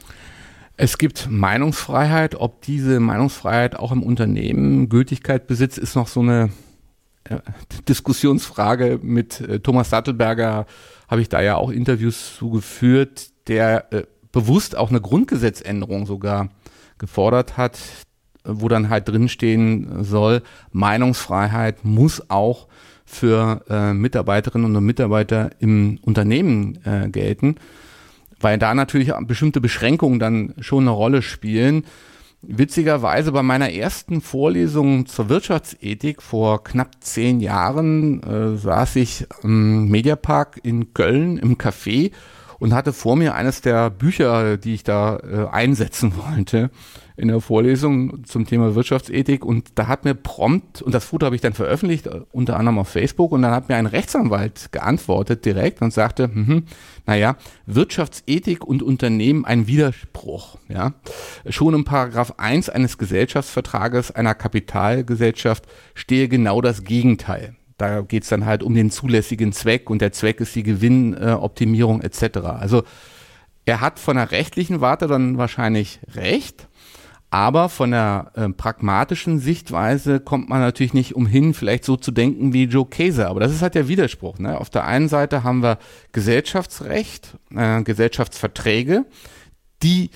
Es 0.78 0.98
gibt 0.98 1.28
Meinungsfreiheit. 1.30 2.36
Ob 2.36 2.62
diese 2.62 3.02
Meinungsfreiheit 3.02 3.76
auch 3.76 3.92
im 3.92 4.02
Unternehmen 4.02 4.88
Gültigkeit 4.88 5.48
besitzt, 5.48 5.78
ist 5.78 5.96
noch 5.96 6.08
so 6.08 6.22
eine 6.22 6.52
äh, 7.26 7.40
Diskussionsfrage. 7.90 9.00
Mit 9.02 9.42
äh, 9.42 9.60
Thomas 9.60 9.90
Sattelberger 9.90 10.66
habe 11.10 11.22
ich 11.22 11.28
da 11.28 11.42
ja 11.42 11.56
auch 11.56 11.70
Interviews 11.70 12.38
zugeführt, 12.38 13.32
der 13.48 13.92
äh, 13.92 14.04
bewusst 14.32 14.78
auch 14.78 14.90
eine 14.90 15.02
Grundgesetzänderung 15.02 16.06
sogar 16.06 16.50
gefordert 17.00 17.58
hat, 17.58 17.80
wo 18.44 18.68
dann 18.68 18.90
halt 18.90 19.08
drinstehen 19.10 20.04
soll, 20.04 20.42
Meinungsfreiheit 20.72 21.84
muss 21.84 22.30
auch 22.30 22.68
für 23.06 23.62
äh, 23.70 23.94
Mitarbeiterinnen 23.94 24.76
und 24.76 24.86
Mitarbeiter 24.86 25.50
im 25.60 26.00
Unternehmen 26.04 26.78
äh, 26.86 27.10
gelten, 27.10 27.56
weil 28.40 28.60
da 28.60 28.74
natürlich 28.76 29.12
bestimmte 29.22 29.62
Beschränkungen 29.62 30.20
dann 30.20 30.54
schon 30.60 30.84
eine 30.84 30.92
Rolle 30.92 31.22
spielen. 31.22 31.86
Witzigerweise 32.42 33.34
bei 33.34 33.44
meiner 33.44 33.72
ersten 33.74 34.22
Vorlesung 34.22 35.08
zur 35.08 35.28
Wirtschaftsethik 35.28 36.22
vor 36.22 36.64
knapp 36.64 36.92
zehn 37.02 37.42
Jahren 37.42 38.24
äh, 38.24 38.56
saß 38.56 38.96
ich 38.98 39.28
im 39.44 39.90
Mediapark 39.90 40.60
in 40.64 40.94
Köln 40.94 41.38
im 41.38 41.58
Café 41.58 42.12
und 42.60 42.74
hatte 42.74 42.94
vor 42.94 43.16
mir 43.16 43.36
eines 43.36 43.62
der 43.62 43.90
Bücher, 43.90 44.58
die 44.58 44.74
ich 44.74 44.84
da 44.84 45.18
äh, 45.18 45.48
einsetzen 45.50 46.14
wollte 46.18 46.70
in 47.20 47.28
der 47.28 47.42
Vorlesung 47.42 48.24
zum 48.24 48.46
Thema 48.46 48.76
Wirtschaftsethik 48.76 49.44
und 49.44 49.72
da 49.76 49.88
hat 49.88 50.06
mir 50.06 50.16
prompt, 50.16 50.82
und 50.82 50.94
das 50.94 51.04
Foto 51.04 51.26
habe 51.26 51.36
ich 51.36 51.42
dann 51.42 51.54
veröffentlicht, 51.54 52.08
äh, 52.08 52.22
unter 52.32 52.58
anderem 52.58 52.80
auf 52.80 52.88
Facebook, 52.88 53.32
und 53.34 53.42
dann 53.42 53.52
hat 53.52 53.68
mir 53.68 53.76
ein 53.76 53.86
Rechtsanwalt 53.86 54.72
geantwortet 54.72 55.44
direkt 55.44 55.82
und 55.82 55.92
sagte, 55.92 56.24
hm, 56.24 56.64
naja, 57.06 57.36
Wirtschaftsethik 57.66 58.66
und 58.66 58.82
Unternehmen 58.82 59.44
ein 59.44 59.68
Widerspruch. 59.68 60.58
Ja? 60.70 60.94
Schon 61.50 61.74
im 61.74 61.84
Paragraph 61.84 62.36
1 62.38 62.70
eines 62.70 62.98
Gesellschaftsvertrages 62.98 64.12
einer 64.12 64.34
Kapitalgesellschaft 64.34 65.66
stehe 65.96 66.30
genau 66.30 66.62
das 66.62 66.84
Gegenteil. 66.84 67.56
Da 67.80 68.02
geht 68.02 68.24
es 68.24 68.30
dann 68.30 68.46
halt 68.46 68.62
um 68.62 68.76
den 68.76 68.92
zulässigen 68.92 69.54
Zweck 69.54 69.90
und 69.90 70.02
der 70.02 70.12
Zweck 70.12 70.42
ist 70.42 70.54
die 70.54 70.64
Gewinnoptimierung 70.64 72.02
äh, 72.02 72.06
etc. 72.08 72.40
Also 72.40 72.84
er 73.66 73.82
hat 73.82 74.00
von 74.00 74.18
der 74.18 74.32
rechtlichen 74.32 74.82
Warte 74.82 75.08
dann 75.08 75.38
wahrscheinlich 75.38 76.00
recht, 76.14 76.68
aber 77.32 77.70
von 77.70 77.92
der 77.92 78.32
äh, 78.36 78.50
pragmatischen 78.50 79.40
Sichtweise 79.40 80.20
kommt 80.20 80.50
man 80.50 80.60
natürlich 80.60 80.94
nicht 80.94 81.16
umhin, 81.16 81.54
vielleicht 81.54 81.86
so 81.86 81.96
zu 81.96 82.12
denken 82.12 82.52
wie 82.52 82.66
Joe 82.66 82.86
Kaiser. 82.86 83.30
Aber 83.30 83.40
das 83.40 83.52
ist 83.52 83.62
halt 83.62 83.76
der 83.76 83.88
Widerspruch. 83.88 84.40
Ne? 84.40 84.60
Auf 84.60 84.70
der 84.70 84.86
einen 84.86 85.08
Seite 85.08 85.44
haben 85.44 85.64
wir 85.64 85.78
Gesellschaftsrecht, 86.12 87.38
äh, 87.56 87.84
Gesellschaftsverträge, 87.84 89.06
die 89.84 90.10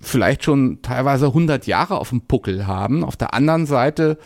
vielleicht 0.00 0.44
schon 0.44 0.80
teilweise 0.80 1.26
100 1.26 1.66
Jahre 1.66 1.98
auf 1.98 2.10
dem 2.10 2.22
Puckel 2.22 2.66
haben. 2.66 3.04
Auf 3.04 3.16
der 3.16 3.34
anderen 3.34 3.66
Seite 3.66 4.18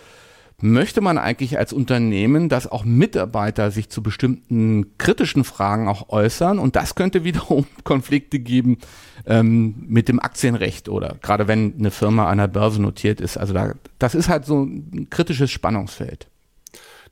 möchte 0.63 1.01
man 1.01 1.19
eigentlich 1.19 1.59
als 1.59 1.73
Unternehmen, 1.73 2.49
dass 2.49 2.71
auch 2.71 2.85
Mitarbeiter 2.85 3.71
sich 3.71 3.89
zu 3.89 4.03
bestimmten 4.03 4.97
kritischen 4.99 5.45
Fragen 5.45 5.89
auch 5.89 6.09
äußern 6.09 6.59
und 6.59 6.77
das 6.77 6.95
könnte 6.95 7.25
wiederum 7.25 7.67
Konflikte 7.85 8.39
geben 8.39 8.79
ähm, 9.27 9.75
mit 9.89 10.09
dem 10.09 10.21
Aktienrecht 10.21 10.89
oder 10.89 11.17
gerade 11.21 11.49
wenn 11.49 11.75
eine 11.79 11.91
Firma 11.91 12.29
an 12.29 12.39
der 12.39 12.49
Börse 12.49 12.81
notiert 12.81 13.21
ist. 13.21 13.37
Also 13.37 13.53
da, 13.53 13.75
das 13.99 14.15
ist 14.15 14.29
halt 14.29 14.47
so 14.47 14.63
ein 14.63 15.09
kritisches 15.11 15.51
Spannungsfeld. 15.51 16.29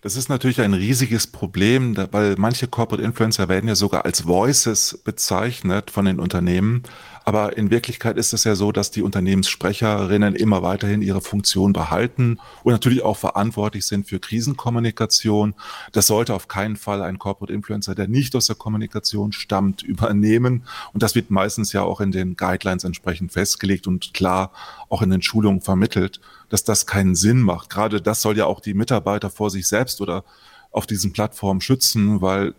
Das 0.03 0.17
ist 0.17 0.31
natürlich 0.31 0.63
ein 0.63 0.73
riesiges 0.73 1.27
Problem, 1.27 1.95
weil 2.11 2.37
manche 2.39 2.69
Corporate 2.69 3.05
Influencer 3.05 3.51
werden 3.51 3.69
ja 3.69 3.75
sogar 3.75 4.07
als 4.07 4.27
Voices 4.27 4.99
bezeichnet 5.05 5.91
von 5.91 6.07
den 6.07 6.19
Unternehmen. 6.19 6.85
Aber 7.25 7.57
in 7.57 7.71
Wirklichkeit 7.71 8.17
ist 8.17 8.33
es 8.33 8.45
ja 8.45 8.55
so, 8.55 8.73
dass 8.73 8.91
die 8.91 9.03
Unternehmenssprecherinnen 9.03 10.35
immer 10.35 10.63
weiterhin 10.63 11.03
ihre 11.03 11.21
Funktion 11.21 11.73
behalten 11.73 12.39
und 12.63 12.73
natürlich 12.73 13.03
auch 13.03 13.17
verantwortlich 13.17 13.87
sind 13.87 14.09
für 14.09 14.19
Krisenkommunikation. 14.19 15.55
Das 15.93 16.07
sollte 16.07 16.35
auf 16.35 16.49
keinen 16.49 16.77
Fall 16.77 17.03
ein 17.03 17.19
Corporate 17.19 17.53
Influencer, 17.53 17.95
der 17.95 18.09
nicht 18.09 18.35
aus 18.35 18.47
der 18.47 18.57
Kommunikation 18.57 19.33
stammt, 19.33 19.83
übernehmen. 19.91 20.65
Und 20.93 21.03
das 21.03 21.15
wird 21.15 21.31
meistens 21.31 21.73
ja 21.73 21.83
auch 21.83 22.01
in 22.01 22.13
den 22.13 22.37
Guidelines 22.37 22.85
entsprechend 22.85 23.33
festgelegt 23.33 23.87
und 23.87 24.15
klar 24.15 24.53
auch 24.89 25.03
in 25.03 25.11
den 25.11 25.23
Schulungen 25.23 25.61
vermittelt, 25.61 26.21
dass 26.49 26.65
das 26.65 26.87
keinen 26.87 27.15
Sinn 27.15 27.41
macht. 27.41 27.71
Gerade 27.71 28.01
das 28.01 28.23
soll 28.23 28.37
ja 28.37 28.47
auch 28.47 28.61
die 28.61 28.75
Mitarbeiter 28.75 29.31
vor 29.31 29.51
sich 29.51 29.69
selbst 29.69 30.01
oder 30.01 30.25
auf 30.73 30.87
diesen 30.87 31.13
Plattformen 31.13 31.61
schützen, 31.61 32.21
weil 32.21 32.55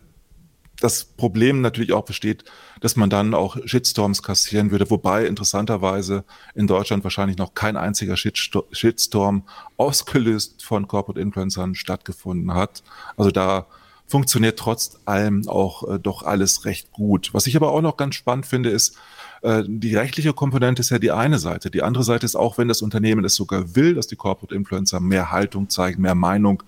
das 0.83 1.05
Problem 1.05 1.61
natürlich 1.61 1.93
auch 1.93 2.05
besteht, 2.05 2.43
dass 2.81 2.95
man 2.95 3.09
dann 3.09 3.33
auch 3.33 3.57
Shitstorms 3.65 4.23
kassieren 4.23 4.71
würde, 4.71 4.89
wobei 4.89 5.25
interessanterweise 5.25 6.23
in 6.55 6.67
Deutschland 6.67 7.03
wahrscheinlich 7.03 7.37
noch 7.37 7.53
kein 7.53 7.77
einziger 7.77 8.17
Shitstorm 8.17 9.43
ausgelöst 9.77 10.63
von 10.63 10.87
Corporate 10.87 11.21
Influencern 11.21 11.75
stattgefunden 11.75 12.53
hat. 12.53 12.83
Also 13.15 13.31
da 13.31 13.67
funktioniert 14.07 14.59
trotz 14.59 14.99
allem 15.05 15.47
auch 15.47 15.87
äh, 15.87 15.99
doch 15.99 16.23
alles 16.23 16.65
recht 16.65 16.91
gut. 16.91 17.33
Was 17.33 17.47
ich 17.47 17.55
aber 17.55 17.71
auch 17.71 17.81
noch 17.81 17.95
ganz 17.95 18.15
spannend 18.15 18.45
finde, 18.45 18.69
ist, 18.69 18.97
äh, 19.41 19.63
die 19.65 19.95
rechtliche 19.95 20.33
Komponente 20.33 20.81
ist 20.81 20.89
ja 20.89 20.99
die 20.99 21.11
eine 21.11 21.39
Seite. 21.39 21.71
Die 21.71 21.81
andere 21.81 22.03
Seite 22.03 22.25
ist 22.25 22.35
auch, 22.35 22.57
wenn 22.57 22.67
das 22.67 22.81
Unternehmen 22.81 23.23
es 23.23 23.35
sogar 23.35 23.75
will, 23.75 23.95
dass 23.95 24.07
die 24.07 24.17
Corporate 24.17 24.53
Influencer 24.53 24.99
mehr 24.99 25.31
Haltung 25.31 25.69
zeigen, 25.69 26.01
mehr 26.01 26.15
Meinung 26.15 26.61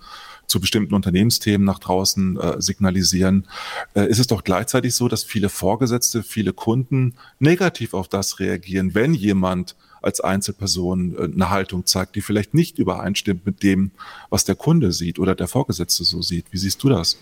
zu 0.46 0.60
bestimmten 0.60 0.94
Unternehmensthemen 0.94 1.64
nach 1.64 1.78
draußen 1.78 2.38
äh, 2.38 2.60
signalisieren, 2.60 3.46
äh, 3.94 4.06
ist 4.08 4.18
es 4.18 4.26
doch 4.26 4.44
gleichzeitig 4.44 4.94
so, 4.94 5.08
dass 5.08 5.24
viele 5.24 5.48
Vorgesetzte, 5.48 6.22
viele 6.22 6.52
Kunden 6.52 7.14
negativ 7.38 7.94
auf 7.94 8.08
das 8.08 8.40
reagieren, 8.40 8.94
wenn 8.94 9.14
jemand 9.14 9.76
als 10.02 10.20
Einzelperson 10.20 11.16
äh, 11.16 11.22
eine 11.24 11.50
Haltung 11.50 11.86
zeigt, 11.86 12.14
die 12.16 12.20
vielleicht 12.20 12.54
nicht 12.54 12.78
übereinstimmt 12.78 13.46
mit 13.46 13.62
dem, 13.62 13.90
was 14.30 14.44
der 14.44 14.54
Kunde 14.54 14.92
sieht 14.92 15.18
oder 15.18 15.34
der 15.34 15.48
Vorgesetzte 15.48 16.04
so 16.04 16.22
sieht. 16.22 16.46
Wie 16.50 16.58
siehst 16.58 16.82
du 16.82 16.88
das? 16.88 17.18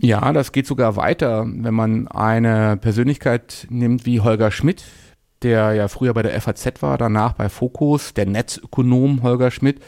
Ja, 0.00 0.32
das 0.32 0.52
geht 0.52 0.66
sogar 0.66 0.96
weiter, 0.96 1.46
wenn 1.46 1.74
man 1.74 2.08
eine 2.08 2.76
Persönlichkeit 2.76 3.66
nimmt 3.70 4.06
wie 4.06 4.20
Holger 4.20 4.50
Schmidt, 4.50 4.82
der 5.42 5.74
ja 5.74 5.88
früher 5.88 6.14
bei 6.14 6.22
der 6.22 6.40
FAZ 6.40 6.82
war, 6.82 6.98
danach 6.98 7.34
bei 7.34 7.48
Focus, 7.48 8.14
der 8.14 8.26
Netzökonom 8.26 9.22
Holger 9.22 9.50
Schmidt 9.50 9.80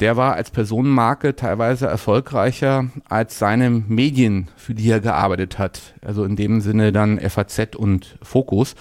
der 0.00 0.16
war 0.16 0.34
als 0.34 0.50
Personenmarke 0.50 1.34
teilweise 1.34 1.86
erfolgreicher 1.86 2.86
als 3.08 3.38
seine 3.38 3.70
Medien, 3.70 4.48
für 4.56 4.74
die 4.74 4.90
er 4.90 5.00
gearbeitet 5.00 5.58
hat. 5.58 5.94
Also 6.02 6.24
in 6.24 6.36
dem 6.36 6.60
Sinne 6.60 6.92
dann 6.92 7.18
FAZ 7.18 7.74
und 7.76 8.18
Fokus. 8.22 8.74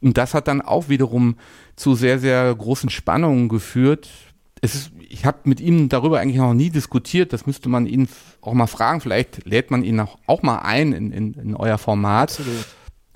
Und 0.00 0.16
das 0.16 0.32
hat 0.32 0.48
dann 0.48 0.62
auch 0.62 0.88
wiederum 0.88 1.36
zu 1.76 1.94
sehr, 1.94 2.18
sehr 2.18 2.54
großen 2.54 2.88
Spannungen 2.88 3.48
geführt. 3.48 4.08
Es 4.60 4.74
ist, 4.74 4.92
ich 5.08 5.24
habe 5.24 5.38
mit 5.44 5.60
ihm 5.60 5.88
darüber 5.88 6.20
eigentlich 6.20 6.36
noch 6.36 6.54
nie 6.54 6.70
diskutiert. 6.70 7.32
Das 7.32 7.46
müsste 7.46 7.68
man 7.68 7.86
ihn 7.86 8.08
auch 8.40 8.54
mal 8.54 8.66
fragen. 8.66 9.00
Vielleicht 9.00 9.44
lädt 9.46 9.70
man 9.70 9.82
ihn 9.82 9.98
auch, 9.98 10.18
auch 10.26 10.42
mal 10.42 10.58
ein 10.60 10.92
in, 10.92 11.12
in, 11.12 11.34
in 11.34 11.56
euer 11.56 11.78
Format. 11.78 12.30
Absolut. 12.38 12.66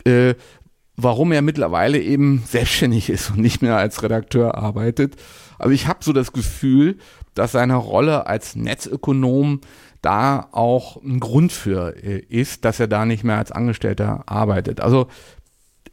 Äh, 0.06 0.34
warum 0.96 1.32
er 1.32 1.42
mittlerweile 1.42 2.00
eben 2.00 2.42
selbstständig 2.46 3.11
ist 3.11 3.30
und 3.30 3.38
nicht 3.38 3.62
mehr 3.62 3.76
als 3.76 4.02
Redakteur 4.02 4.56
arbeitet. 4.56 5.16
Aber 5.58 5.73
ich 5.73 5.87
habe 5.87 6.04
so 6.04 6.12
das 6.12 6.32
Gefühl, 6.32 6.99
dass 7.35 7.53
seine 7.53 7.76
Rolle 7.76 8.26
als 8.26 8.57
Netzökonom 8.57 9.61
da 10.03 10.49
auch 10.53 11.03
ein 11.03 11.21
Grund 11.21 11.53
für 11.53 11.97
äh, 12.03 12.19
ist, 12.29 12.64
dass 12.64 12.81
er 12.81 12.88
da 12.88 13.07
nicht 13.07 13.25
mehr 13.25 13.38
als 13.38 13.53
Angestellter 13.53 14.25
arbeitet. 14.26 14.81
Also 14.81 15.07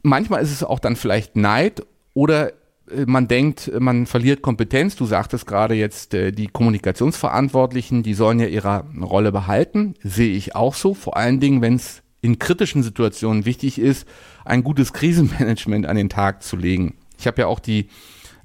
manchmal 0.02 0.42
ist 0.42 0.52
es 0.52 0.62
auch 0.62 0.78
dann 0.78 0.96
vielleicht 0.96 1.36
Neid 1.36 1.84
oder 2.14 2.52
äh, 2.90 3.06
man 3.06 3.28
denkt, 3.28 3.70
man 3.78 4.06
verliert 4.06 4.42
Kompetenz. 4.42 4.96
Du 4.96 5.06
sagtest 5.06 5.46
gerade 5.46 5.74
jetzt, 5.74 6.14
äh, 6.14 6.32
die 6.32 6.48
Kommunikationsverantwortlichen, 6.48 8.02
die 8.02 8.14
sollen 8.14 8.40
ja 8.40 8.46
ihre 8.46 8.84
Rolle 9.00 9.32
behalten. 9.32 9.94
Sehe 10.02 10.36
ich 10.36 10.54
auch 10.54 10.74
so. 10.74 10.94
Vor 10.94 11.16
allen 11.16 11.40
Dingen, 11.40 11.62
wenn 11.62 11.76
es 11.76 12.02
in 12.20 12.38
kritischen 12.38 12.82
Situationen 12.82 13.46
wichtig 13.46 13.78
ist, 13.78 14.06
ein 14.44 14.62
gutes 14.62 14.92
Krisenmanagement 14.92 15.86
an 15.86 15.96
den 15.96 16.08
Tag 16.08 16.42
zu 16.42 16.56
legen. 16.56 16.94
Ich 17.18 17.26
habe 17.26 17.42
ja 17.42 17.46
auch 17.46 17.60
die 17.60 17.88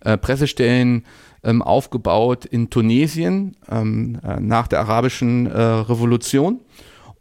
äh, 0.01 0.17
Pressestellen 0.17 1.03
ähm, 1.43 1.61
aufgebaut 1.61 2.45
in 2.45 2.69
Tunesien 2.69 3.55
ähm, 3.69 4.19
äh, 4.23 4.39
nach 4.39 4.67
der 4.67 4.79
arabischen 4.79 5.47
äh, 5.47 5.61
Revolution. 5.61 6.61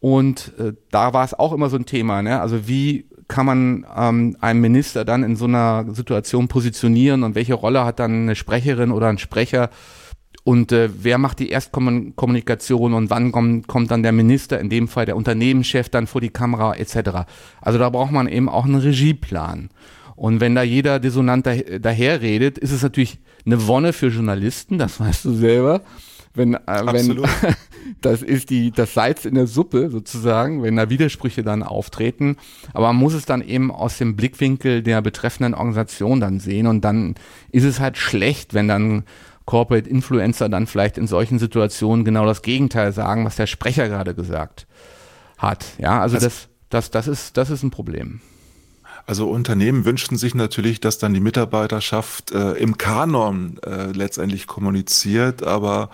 Und 0.00 0.52
äh, 0.58 0.72
da 0.90 1.12
war 1.12 1.24
es 1.24 1.34
auch 1.34 1.52
immer 1.52 1.68
so 1.68 1.76
ein 1.76 1.86
Thema. 1.86 2.22
Ne? 2.22 2.40
Also 2.40 2.68
wie 2.68 3.06
kann 3.28 3.46
man 3.46 3.86
ähm, 3.96 4.36
einen 4.40 4.60
Minister 4.60 5.04
dann 5.04 5.24
in 5.24 5.36
so 5.36 5.46
einer 5.46 5.86
Situation 5.92 6.48
positionieren 6.48 7.22
und 7.24 7.34
welche 7.34 7.54
Rolle 7.54 7.84
hat 7.84 7.98
dann 7.98 8.12
eine 8.12 8.36
Sprecherin 8.36 8.92
oder 8.92 9.08
ein 9.08 9.18
Sprecher? 9.18 9.70
Und 10.44 10.70
äh, 10.70 10.88
wer 10.96 11.18
macht 11.18 11.40
die 11.40 11.50
Erstkommunikation 11.50 12.94
und 12.94 13.10
wann 13.10 13.32
kommt, 13.32 13.66
kommt 13.66 13.90
dann 13.90 14.04
der 14.04 14.12
Minister, 14.12 14.60
in 14.60 14.70
dem 14.70 14.86
Fall 14.86 15.04
der 15.04 15.16
Unternehmenschef, 15.16 15.88
dann 15.88 16.06
vor 16.06 16.20
die 16.20 16.28
Kamera 16.28 16.74
etc. 16.76 17.26
Also 17.60 17.80
da 17.80 17.90
braucht 17.90 18.12
man 18.12 18.28
eben 18.28 18.48
auch 18.48 18.64
einen 18.64 18.76
Regieplan. 18.76 19.70
Und 20.14 20.40
wenn 20.40 20.54
da 20.54 20.62
jeder 20.62 21.00
dissonant 21.00 21.46
daherredet, 21.46 22.58
ist 22.58 22.70
es 22.70 22.82
natürlich 22.82 23.18
eine 23.46 23.66
Wonne 23.66 23.92
für 23.92 24.08
Journalisten, 24.08 24.78
das 24.78 25.00
weißt 25.00 25.24
du 25.24 25.32
selber. 25.32 25.82
Wenn, 26.34 26.54
äh, 26.54 26.58
wenn 26.66 27.22
das 28.02 28.22
ist 28.22 28.50
die, 28.50 28.70
das 28.70 28.92
Salz 28.92 29.24
in 29.24 29.34
der 29.34 29.46
Suppe 29.46 29.88
sozusagen, 29.88 30.62
wenn 30.62 30.76
da 30.76 30.90
Widersprüche 30.90 31.42
dann 31.42 31.62
auftreten. 31.62 32.36
Aber 32.74 32.88
man 32.88 32.96
muss 32.96 33.14
es 33.14 33.24
dann 33.24 33.40
eben 33.40 33.70
aus 33.70 33.96
dem 33.96 34.16
Blickwinkel 34.16 34.82
der 34.82 35.00
betreffenden 35.00 35.54
Organisation 35.54 36.20
dann 36.20 36.38
sehen 36.38 36.66
und 36.66 36.84
dann 36.84 37.14
ist 37.52 37.64
es 37.64 37.80
halt 37.80 37.96
schlecht, 37.96 38.52
wenn 38.52 38.68
dann 38.68 39.04
Corporate 39.46 39.88
Influencer 39.88 40.48
dann 40.48 40.66
vielleicht 40.66 40.98
in 40.98 41.06
solchen 41.06 41.38
Situationen 41.38 42.04
genau 42.04 42.26
das 42.26 42.42
Gegenteil 42.42 42.92
sagen, 42.92 43.24
was 43.24 43.36
der 43.36 43.46
Sprecher 43.46 43.88
gerade 43.88 44.14
gesagt 44.14 44.66
hat. 45.38 45.64
Ja, 45.78 46.00
also, 46.02 46.16
also 46.16 46.26
das, 46.26 46.48
das, 46.68 46.90
das 46.90 47.08
ist, 47.08 47.36
das 47.36 47.50
ist 47.50 47.62
ein 47.62 47.70
Problem. 47.70 48.20
Also 49.06 49.30
Unternehmen 49.30 49.84
wünschten 49.84 50.18
sich 50.18 50.34
natürlich, 50.34 50.80
dass 50.80 50.98
dann 50.98 51.14
die 51.14 51.20
Mitarbeiterschaft 51.20 52.32
äh, 52.32 52.54
im 52.54 52.76
Kanon 52.76 53.58
äh, 53.64 53.92
letztendlich 53.92 54.48
kommuniziert, 54.48 55.44
aber 55.44 55.90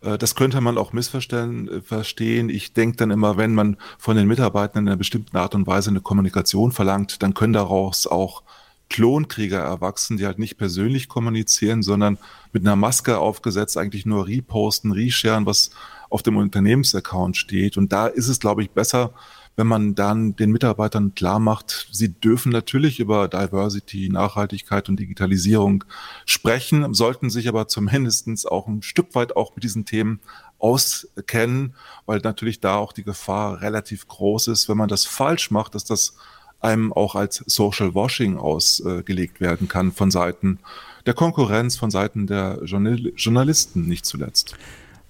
äh, 0.00 0.18
das 0.18 0.34
könnte 0.34 0.60
man 0.60 0.76
auch 0.76 0.92
missverstehen. 0.92 1.68
Äh. 1.68 2.52
Ich 2.52 2.72
denke 2.72 2.96
dann 2.96 3.12
immer, 3.12 3.36
wenn 3.36 3.54
man 3.54 3.76
von 3.98 4.16
den 4.16 4.26
Mitarbeitern 4.26 4.84
in 4.84 4.88
einer 4.88 4.96
bestimmten 4.96 5.36
Art 5.36 5.54
und 5.54 5.68
Weise 5.68 5.90
eine 5.90 6.00
Kommunikation 6.00 6.72
verlangt, 6.72 7.22
dann 7.22 7.34
können 7.34 7.52
daraus 7.52 8.08
auch 8.08 8.42
Klonkrieger 8.88 9.58
erwachsen, 9.58 10.16
die 10.16 10.26
halt 10.26 10.38
nicht 10.38 10.58
persönlich 10.58 11.08
kommunizieren, 11.08 11.82
sondern 11.82 12.18
mit 12.52 12.62
einer 12.64 12.76
Maske 12.76 13.18
aufgesetzt 13.18 13.76
eigentlich 13.76 14.06
nur 14.06 14.26
reposten, 14.26 14.92
resharen, 14.92 15.46
was 15.46 15.70
auf 16.08 16.22
dem 16.22 16.36
Unternehmensaccount 16.36 17.36
steht. 17.36 17.76
Und 17.76 17.92
da 17.92 18.06
ist 18.06 18.28
es, 18.28 18.38
glaube 18.38 18.62
ich, 18.62 18.70
besser, 18.70 19.12
wenn 19.56 19.66
man 19.66 19.94
dann 19.94 20.36
den 20.36 20.52
Mitarbeitern 20.52 21.14
klar 21.14 21.38
macht, 21.38 21.88
sie 21.90 22.12
dürfen 22.12 22.52
natürlich 22.52 23.00
über 23.00 23.26
Diversity, 23.26 24.10
Nachhaltigkeit 24.10 24.88
und 24.88 25.00
Digitalisierung 25.00 25.84
sprechen, 26.26 26.92
sollten 26.92 27.30
sich 27.30 27.48
aber 27.48 27.66
zumindestens 27.66 28.44
auch 28.44 28.68
ein 28.68 28.82
Stück 28.82 29.14
weit 29.14 29.34
auch 29.34 29.54
mit 29.54 29.64
diesen 29.64 29.86
Themen 29.86 30.20
auskennen, 30.58 31.74
weil 32.04 32.20
natürlich 32.20 32.60
da 32.60 32.76
auch 32.76 32.92
die 32.92 33.04
Gefahr 33.04 33.62
relativ 33.62 34.06
groß 34.08 34.48
ist, 34.48 34.68
wenn 34.68 34.76
man 34.76 34.88
das 34.88 35.04
falsch 35.04 35.50
macht, 35.50 35.74
dass 35.74 35.84
das 35.84 36.16
einem 36.60 36.92
auch 36.92 37.14
als 37.14 37.42
Social 37.46 37.94
Washing 37.94 38.36
ausgelegt 38.38 39.40
werden 39.40 39.68
kann 39.68 39.92
von 39.92 40.10
Seiten 40.10 40.58
der 41.06 41.14
Konkurrenz, 41.14 41.76
von 41.76 41.90
Seiten 41.90 42.26
der 42.26 42.60
Journalisten 42.64 43.86
nicht 43.86 44.04
zuletzt. 44.04 44.56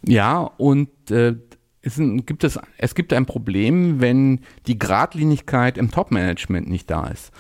Ja, 0.03 0.51
und 0.59 0.89
äh, 1.11 1.35
es, 1.87 1.97
gibt 2.27 2.45
es, 2.45 2.59
es 2.79 2.95
gibt 2.95 3.13
ein 3.13 3.27
Problem, 3.27 4.01
wenn 4.01 4.41
die 4.67 4.79
Gradlinigkeit 4.79 5.79
im 5.79 5.91
Top-Management 5.91 6.69
nicht 6.69 6.91
da 6.91 7.07
ist. 7.07 7.31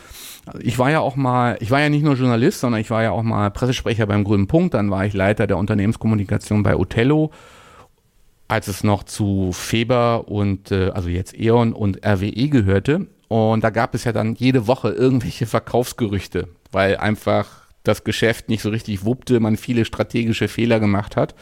Ich 0.60 0.78
war 0.78 0.90
ja 0.90 1.00
auch 1.00 1.16
mal, 1.16 1.56
ich 1.60 1.72
war 1.72 1.80
ja 1.80 1.88
nicht 1.88 2.04
nur 2.04 2.14
Journalist, 2.14 2.60
sondern 2.60 2.80
ich 2.80 2.90
war 2.90 3.02
ja 3.02 3.10
auch 3.10 3.24
mal 3.24 3.50
Pressesprecher 3.50 4.06
beim 4.06 4.22
Grünen 4.22 4.46
Punkt, 4.46 4.74
dann 4.74 4.90
war 4.90 5.04
ich 5.04 5.12
Leiter 5.12 5.48
der 5.48 5.58
Unternehmenskommunikation 5.58 6.62
bei 6.62 6.76
Othello, 6.76 7.32
als 8.46 8.68
es 8.68 8.84
noch 8.84 9.02
zu 9.02 9.50
Feber 9.52 10.28
und, 10.28 10.70
äh, 10.70 10.90
also 10.90 11.08
jetzt 11.08 11.36
E.ON 11.38 11.72
und 11.72 12.06
RWE 12.06 12.48
gehörte. 12.48 13.08
Und 13.26 13.64
da 13.64 13.70
gab 13.70 13.96
es 13.96 14.04
ja 14.04 14.12
dann 14.12 14.36
jede 14.36 14.68
Woche 14.68 14.90
irgendwelche 14.90 15.46
Verkaufsgerüchte, 15.46 16.46
weil 16.70 16.96
einfach 16.96 17.66
das 17.82 18.04
Geschäft 18.04 18.48
nicht 18.48 18.62
so 18.62 18.70
richtig 18.70 19.04
wuppte, 19.04 19.40
man 19.40 19.56
viele 19.56 19.84
strategische 19.84 20.46
Fehler 20.46 20.78
gemacht 20.78 21.16
hat. 21.16 21.34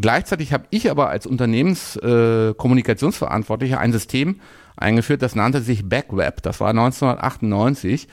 Gleichzeitig 0.00 0.52
habe 0.52 0.66
ich 0.70 0.90
aber 0.90 1.08
als 1.08 1.26
Unternehmenskommunikationsverantwortlicher 1.26 3.76
äh, 3.76 3.80
ein 3.80 3.92
System 3.92 4.40
eingeführt, 4.76 5.22
das 5.22 5.34
nannte 5.34 5.62
sich 5.62 5.88
Backweb. 5.88 6.42
Das 6.42 6.60
war 6.60 6.68
1998 6.70 8.08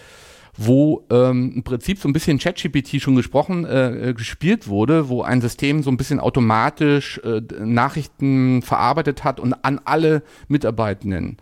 wo 0.56 1.04
ähm, 1.10 1.52
im 1.56 1.64
Prinzip 1.64 1.98
so 1.98 2.08
ein 2.08 2.14
bisschen 2.14 2.38
ChatGPT 2.38 3.02
schon 3.02 3.16
gesprochen, 3.16 3.66
äh, 3.66 4.10
äh, 4.10 4.14
gespielt 4.14 4.68
wurde, 4.68 5.10
wo 5.10 5.24
ein 5.24 5.42
System 5.42 5.82
so 5.82 5.90
ein 5.90 5.98
bisschen 5.98 6.20
automatisch 6.20 7.20
äh, 7.24 7.42
Nachrichten 7.60 8.62
verarbeitet 8.62 9.24
hat 9.24 9.40
und 9.40 9.54
an 9.54 9.82
alle 9.84 10.22
Mitarbeitenden 10.48 11.38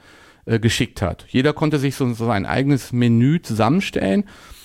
äh, 0.45 0.60
geschickt 0.60 1.01
hat. 1.01 1.25
Jeder 1.27 1.53
konnte 1.53 1.77
sich 1.77 1.95
so, 1.95 2.13
so 2.13 2.25
sein 2.25 2.45
eigenes 2.45 2.93
Menü 2.93 3.41
zusammenstellen 3.41 4.24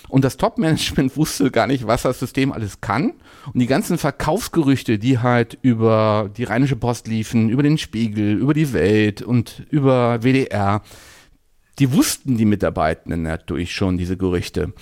und 0.08 0.24
das 0.24 0.36
Top-Management 0.36 1.16
wusste 1.16 1.50
gar 1.50 1.66
nicht, 1.66 1.86
was 1.86 2.02
das 2.02 2.20
System 2.20 2.52
alles 2.52 2.80
kann. 2.80 3.14
Und 3.52 3.60
die 3.60 3.66
ganzen 3.66 3.98
Verkaufsgerüchte, 3.98 4.98
die 4.98 5.18
halt 5.18 5.58
über 5.62 6.30
die 6.36 6.44
Rheinische 6.44 6.76
Post 6.76 7.06
liefen, 7.06 7.48
über 7.48 7.62
den 7.62 7.78
Spiegel, 7.78 8.36
über 8.36 8.54
die 8.54 8.72
Welt 8.72 9.22
und 9.22 9.66
über 9.70 10.22
WDR, 10.22 10.82
die 11.78 11.92
wussten 11.92 12.36
die 12.36 12.46
Mitarbeitenden 12.46 13.22
natürlich 13.22 13.74
schon, 13.74 13.98
diese 13.98 14.16
Gerüchte. 14.16 14.72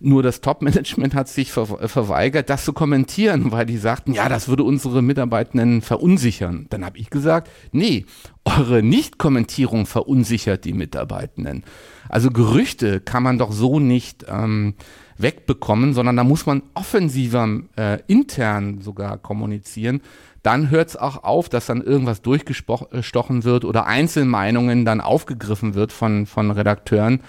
Nur 0.00 0.22
das 0.22 0.40
Top-Management 0.40 1.14
hat 1.14 1.28
sich 1.28 1.50
ver 1.50 1.66
verweigert, 1.66 2.50
das 2.50 2.64
zu 2.64 2.72
kommentieren, 2.72 3.50
weil 3.52 3.64
die 3.64 3.78
sagten, 3.78 4.12
ja, 4.12 4.28
das 4.28 4.48
würde 4.48 4.62
unsere 4.62 5.02
Mitarbeitenden 5.02 5.80
verunsichern. 5.80 6.66
Dann 6.70 6.84
habe 6.84 6.98
ich 6.98 7.10
gesagt, 7.10 7.50
nee, 7.72 8.04
eure 8.44 8.82
Nicht-Kommentierung 8.82 9.86
verunsichert 9.86 10.64
die 10.64 10.74
Mitarbeitenden. 10.74 11.64
Also 12.08 12.30
Gerüchte 12.30 13.00
kann 13.00 13.22
man 13.22 13.38
doch 13.38 13.50
so 13.50 13.80
nicht 13.80 14.26
ähm, 14.28 14.74
wegbekommen, 15.18 15.94
sondern 15.94 16.16
da 16.16 16.24
muss 16.24 16.46
man 16.46 16.62
offensiver 16.74 17.60
äh, 17.76 17.98
intern 18.06 18.80
sogar 18.80 19.18
kommunizieren. 19.18 20.00
Dann 20.42 20.70
hört 20.70 20.90
es 20.90 20.96
auch 20.96 21.24
auf, 21.24 21.48
dass 21.48 21.66
dann 21.66 21.80
irgendwas 21.80 22.20
durchgestochen 22.20 23.44
wird 23.44 23.64
oder 23.64 23.86
Einzelmeinungen 23.86 24.84
dann 24.84 25.00
aufgegriffen 25.00 25.74
wird 25.74 25.90
von, 25.90 26.26
von 26.26 26.50
Redakteuren. 26.50 27.20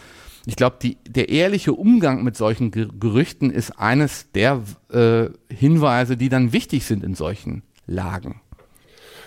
Ich 0.45 0.55
glaube, 0.55 0.77
der 1.07 1.29
ehrliche 1.29 1.73
Umgang 1.73 2.23
mit 2.23 2.35
solchen 2.35 2.71
Gerüchten 2.71 3.49
ist 3.49 3.79
eines 3.79 4.31
der 4.33 4.61
äh, 4.91 5.29
Hinweise, 5.51 6.17
die 6.17 6.29
dann 6.29 6.53
wichtig 6.53 6.85
sind 6.85 7.03
in 7.03 7.15
solchen 7.15 7.63
Lagen. 7.87 8.41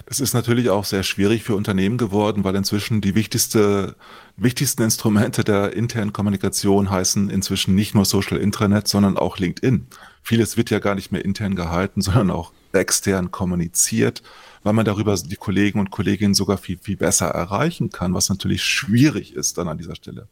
Das 0.09 0.21
ist 0.21 0.33
natürlich 0.33 0.71
auch 0.71 0.87
sehr 0.87 1.03
schwierig 1.03 1.43
für 1.43 1.55
Unternehmen 1.55 1.99
geworden, 1.99 2.43
weil 2.43 2.57
inzwischen 2.57 3.03
die 3.03 3.15
wichtigste, 3.15 3.95
wichtigsten 4.39 4.85
Instrumente 4.85 5.45
der 5.45 5.75
internen 5.75 6.15
Kommunikation 6.15 6.91
heißen 6.91 7.29
inzwischen 7.29 7.75
nicht 7.75 7.95
nur 7.95 8.07
Social 8.07 8.39
Intranet, 8.39 8.89
sondern 8.89 9.19
auch 9.19 9.37
LinkedIn. 9.37 9.87
Vieles 10.23 10.57
wird 10.57 10.71
ja 10.71 10.79
gar 10.79 10.95
nicht 10.95 11.13
mehr 11.13 11.23
intern 11.27 11.55
gehalten, 11.57 12.01
sondern 12.01 12.31
auch 12.31 12.53
extern 12.73 13.31
kommuniziert, 13.31 14.23
weil 14.63 14.73
man 14.73 14.87
darüber 14.87 15.15
die 15.15 15.37
Kollegen 15.37 15.79
und 15.79 15.91
Kolleginnen 15.91 16.33
sogar 16.33 16.57
viel, 16.57 16.79
viel 16.79 16.97
besser 16.97 17.27
erreichen 17.27 17.91
kann, 17.91 18.15
was 18.15 18.31
natürlich 18.31 18.65
schwierig 18.65 19.35
ist 19.35 19.59
dann 19.59 19.69
an 19.69 19.77
dieser 19.77 19.95
Stelle. 19.95 20.27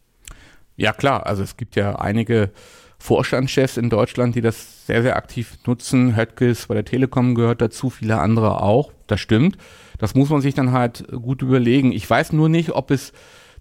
Ja, 0.77 0.95
klar. 0.95 1.27
Also 1.27 1.43
es 1.43 1.59
gibt 1.59 1.77
ja 1.77 1.97
einige 1.97 2.51
Vorstandschefs 3.07 3.77
in 3.77 3.89
Deutschland, 3.89 4.35
die 4.35 4.41
das 4.41 4.85
sehr, 4.85 5.01
sehr 5.01 5.15
aktiv 5.15 5.59
nutzen. 5.65 6.17
Höttges 6.17 6.67
bei 6.67 6.75
der 6.75 6.85
Telekom 6.85 7.37
gehört 7.37 7.61
dazu, 7.61 7.89
viele 7.89 8.19
andere 8.19 8.61
auch. 8.61 8.91
Das 9.07 9.21
stimmt. 9.21 9.57
Das 9.99 10.17
muss 10.17 10.29
man 10.29 10.41
sich 10.41 10.55
dann 10.55 10.73
halt 10.73 11.07
gut 11.13 11.41
überlegen. 11.41 11.93
Ich 11.93 12.11
weiß 12.11 12.33
nur 12.33 12.49
nicht, 12.49 12.73
ob 12.73 12.91
es 12.91 13.13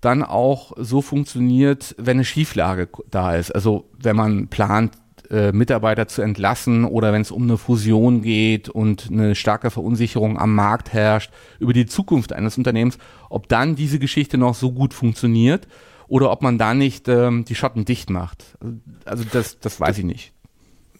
dann 0.02 0.24
auch 0.24 0.72
so 0.78 1.04
funktioniert, 1.04 1.94
wenn 2.00 2.18
eine 2.18 2.26
Schieflage 2.26 2.90
da 3.12 3.36
ist. 3.36 3.52
Also 3.52 3.88
wenn 4.00 4.16
man 4.16 4.48
plant, 4.48 4.94
äh, 5.30 5.52
Mitarbeiter 5.52 6.08
zu 6.08 6.24
entlassen 6.24 6.84
oder 6.84 7.14
wenn 7.14 7.22
es 7.22 7.30
um 7.30 7.44
eine 7.44 7.58
Fusion 7.58 8.24
geht 8.24 8.70
und 8.70 9.10
eine 9.12 9.36
starke 9.36 9.70
Verunsicherung 9.70 10.40
am 10.40 10.56
Markt 10.56 10.92
herrscht 10.92 11.32
über 11.60 11.74
die 11.74 11.86
Zukunft 11.86 12.34
eines 12.34 12.58
Unternehmens, 12.58 12.98
ob 13.30 13.48
dann 13.48 13.76
diese 13.76 14.00
Geschichte 14.00 14.40
noch 14.40 14.56
so 14.56 14.72
gut 14.72 14.96
funktioniert 14.96 15.68
oder 16.08 16.32
ob 16.32 16.42
man 16.42 16.58
da 16.58 16.74
nicht 16.74 17.08
ähm, 17.08 17.46
die 17.46 17.56
Schotten 17.56 17.86
dicht 17.86 18.10
macht. 18.10 18.58
Also 19.06 19.24
das, 19.32 19.60
das 19.60 19.80
weiß 19.80 19.98
ich 19.98 20.06
nicht. 20.06 20.34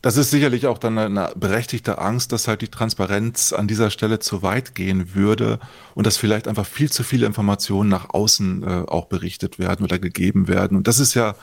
Das 0.02 0.18
ist 0.18 0.30
sicherlich 0.30 0.68
auch 0.68 0.78
dann 0.78 1.00
eine 1.00 1.34
berechtigte 1.36 1.98
Angst, 1.98 2.32
dass 2.32 2.48
halt 2.48 2.62
die 2.62 2.68
Transparenz 2.68 3.54
an 3.54 3.68
dieser 3.68 3.90
Stelle 3.90 4.20
zu 4.20 4.44
weit 4.44 4.76
gehen 4.76 5.16
würde 5.16 5.60
und 5.96 6.06
dass 6.06 6.18
vielleicht 6.18 6.48
einfach 6.48 6.68
viel 6.68 6.92
zu 6.92 7.02
viele 7.02 7.26
Informationen 7.26 7.90
nach 7.90 8.14
außen 8.14 8.62
äh, 8.62 8.84
auch 8.88 9.06
berichtet 9.06 9.58
werden 9.58 9.84
oder 9.84 9.98
gegeben 9.98 10.48
werden. 10.48 10.78
Und 10.78 10.88
das 10.88 11.00
ist 11.00 11.16
ja 11.16 11.34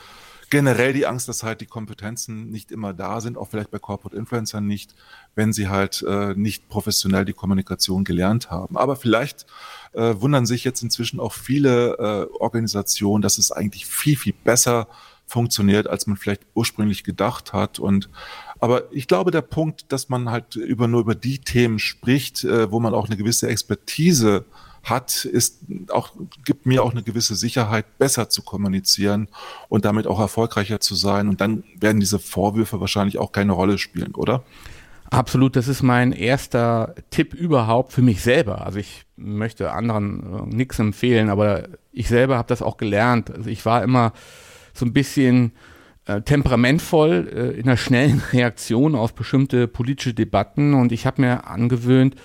generell 0.53 0.93
die 0.93 1.07
Angst, 1.07 1.27
dass 1.27 1.41
halt 1.41 1.61
die 1.61 1.65
Kompetenzen 1.65 2.51
nicht 2.51 2.71
immer 2.71 2.93
da 2.93 3.21
sind, 3.21 3.39
auch 3.39 3.47
vielleicht 3.47 3.71
bei 3.71 3.79
Corporate 3.79 4.15
Influencern 4.15 4.67
nicht, 4.67 4.93
wenn 5.33 5.51
sie 5.51 5.67
halt 5.67 6.05
äh, 6.07 6.35
nicht 6.35 6.69
professionell 6.69 7.25
die 7.25 7.33
Kommunikation 7.33 8.03
gelernt 8.03 8.51
haben. 8.51 8.77
Aber 8.77 8.95
vielleicht 8.95 9.47
äh, 9.93 10.13
wundern 10.19 10.45
sich 10.45 10.63
jetzt 10.63 10.83
inzwischen 10.83 11.19
auch 11.19 11.33
viele 11.33 11.97
äh, 11.97 12.37
Organisationen, 12.39 13.23
dass 13.23 13.39
es 13.39 13.51
eigentlich 13.51 13.87
viel, 13.87 14.15
viel 14.15 14.35
besser 14.43 14.87
funktioniert, 15.25 15.87
als 15.87 16.05
man 16.05 16.17
vielleicht 16.17 16.43
ursprünglich 16.53 17.03
gedacht 17.03 17.51
hat. 17.51 17.79
Und 17.79 18.11
aber 18.59 18.83
ich 18.93 19.07
glaube, 19.07 19.31
der 19.31 19.41
Punkt, 19.41 19.91
dass 19.91 20.09
man 20.09 20.29
halt 20.29 20.55
über 20.55 20.87
nur 20.87 21.01
über 21.01 21.15
die 21.15 21.39
Themen 21.39 21.79
spricht, 21.79 22.43
äh, 22.43 22.71
wo 22.71 22.79
man 22.79 22.93
auch 22.93 23.07
eine 23.07 23.17
gewisse 23.17 23.47
Expertise 23.47 24.45
hat, 24.83 25.25
ist 25.25 25.59
auch, 25.89 26.11
gibt 26.45 26.65
mir 26.65 26.83
auch 26.83 26.91
eine 26.91 27.03
gewisse 27.03 27.35
Sicherheit, 27.35 27.97
besser 27.97 28.29
zu 28.29 28.41
kommunizieren 28.41 29.29
und 29.69 29.85
damit 29.85 30.07
auch 30.07 30.19
erfolgreicher 30.19 30.79
zu 30.79 30.95
sein. 30.95 31.29
Und 31.29 31.41
dann 31.41 31.63
werden 31.79 31.99
diese 31.99 32.19
Vorwürfe 32.19 32.81
wahrscheinlich 32.81 33.17
auch 33.17 33.31
keine 33.31 33.53
Rolle 33.53 33.77
spielen, 33.77 34.13
oder? 34.13 34.43
Absolut, 35.09 35.55
das 35.55 35.67
ist 35.67 35.83
mein 35.83 36.11
erster 36.11 36.95
Tipp 37.11 37.33
überhaupt 37.33 37.93
für 37.93 38.01
mich 38.01 38.21
selber. 38.21 38.65
Also 38.65 38.79
ich 38.79 39.05
möchte 39.15 39.71
anderen 39.71 40.49
äh, 40.51 40.55
nichts 40.55 40.79
empfehlen, 40.79 41.29
aber 41.29 41.67
ich 41.91 42.07
selber 42.07 42.37
habe 42.37 42.47
das 42.47 42.61
auch 42.61 42.77
gelernt. 42.77 43.29
Also 43.29 43.49
ich 43.49 43.65
war 43.65 43.83
immer 43.83 44.11
so 44.73 44.85
ein 44.85 44.91
bisschen 44.91 45.51
äh, 46.05 46.21
temperamentvoll 46.21 47.29
äh, 47.31 47.59
in 47.59 47.67
einer 47.67 47.77
schnellen 47.77 48.21
Reaktion 48.33 48.95
auf 48.95 49.13
bestimmte 49.13 49.67
politische 49.67 50.13
Debatten 50.13 50.73
und 50.73 50.91
ich 50.91 51.05
habe 51.05 51.21
mir 51.21 51.47
angewöhnt, 51.47 52.15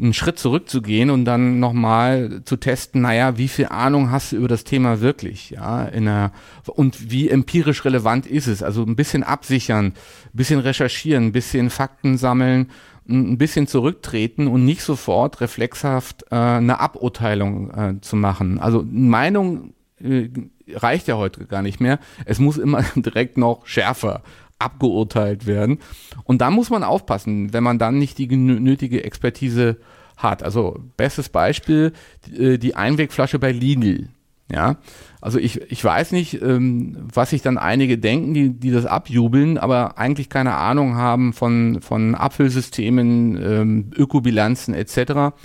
einen 0.00 0.14
Schritt 0.14 0.38
zurückzugehen 0.38 1.10
und 1.10 1.24
dann 1.24 1.58
nochmal 1.58 2.42
zu 2.44 2.56
testen, 2.56 3.02
naja, 3.02 3.36
wie 3.36 3.48
viel 3.48 3.66
Ahnung 3.66 4.10
hast 4.10 4.32
du 4.32 4.36
über 4.36 4.48
das 4.48 4.64
Thema 4.64 5.00
wirklich, 5.00 5.50
ja, 5.50 5.84
in 5.84 6.06
einer, 6.08 6.32
und 6.66 7.10
wie 7.10 7.28
empirisch 7.28 7.84
relevant 7.84 8.26
ist 8.26 8.46
es? 8.46 8.62
Also 8.62 8.82
ein 8.82 8.96
bisschen 8.96 9.24
absichern, 9.24 9.86
ein 9.86 9.92
bisschen 10.32 10.60
recherchieren, 10.60 11.26
ein 11.26 11.32
bisschen 11.32 11.70
Fakten 11.70 12.16
sammeln, 12.16 12.70
ein 13.08 13.38
bisschen 13.38 13.66
zurücktreten 13.66 14.46
und 14.46 14.64
nicht 14.64 14.82
sofort 14.82 15.40
reflexhaft 15.40 16.24
äh, 16.30 16.36
eine 16.36 16.78
Aburteilung 16.78 17.70
äh, 17.70 18.00
zu 18.00 18.16
machen. 18.16 18.58
Also 18.58 18.84
Meinung 18.88 19.72
äh, 20.00 20.28
reicht 20.72 21.08
ja 21.08 21.16
heute 21.16 21.46
gar 21.46 21.62
nicht 21.62 21.80
mehr. 21.80 21.98
Es 22.26 22.38
muss 22.38 22.58
immer 22.58 22.84
direkt 22.96 23.38
noch 23.38 23.66
schärfer 23.66 24.22
abgeurteilt 24.58 25.46
werden. 25.46 25.78
Und 26.24 26.40
da 26.40 26.50
muss 26.50 26.70
man 26.70 26.84
aufpassen, 26.84 27.52
wenn 27.52 27.62
man 27.62 27.78
dann 27.78 27.98
nicht 27.98 28.18
die 28.18 28.26
nötige 28.26 29.04
Expertise 29.04 29.76
hat. 30.16 30.42
Also 30.42 30.78
bestes 30.96 31.28
Beispiel, 31.28 31.92
äh, 32.36 32.58
die 32.58 32.74
Einwegflasche 32.74 33.38
bei 33.38 33.52
Lidl. 33.52 34.08
Ja, 34.50 34.78
also 35.20 35.38
ich, 35.38 35.70
ich 35.70 35.84
weiß 35.84 36.12
nicht, 36.12 36.40
ähm, 36.40 36.96
was 37.12 37.30
sich 37.30 37.42
dann 37.42 37.58
einige 37.58 37.98
denken, 37.98 38.32
die, 38.32 38.48
die 38.48 38.70
das 38.70 38.86
abjubeln, 38.86 39.58
aber 39.58 39.98
eigentlich 39.98 40.30
keine 40.30 40.54
Ahnung 40.54 40.96
haben 40.96 41.34
von, 41.34 41.82
von 41.82 42.14
Abfüllsystemen, 42.14 43.36
ähm, 43.36 43.90
Ökobilanzen 43.94 44.72
etc. 44.72 45.36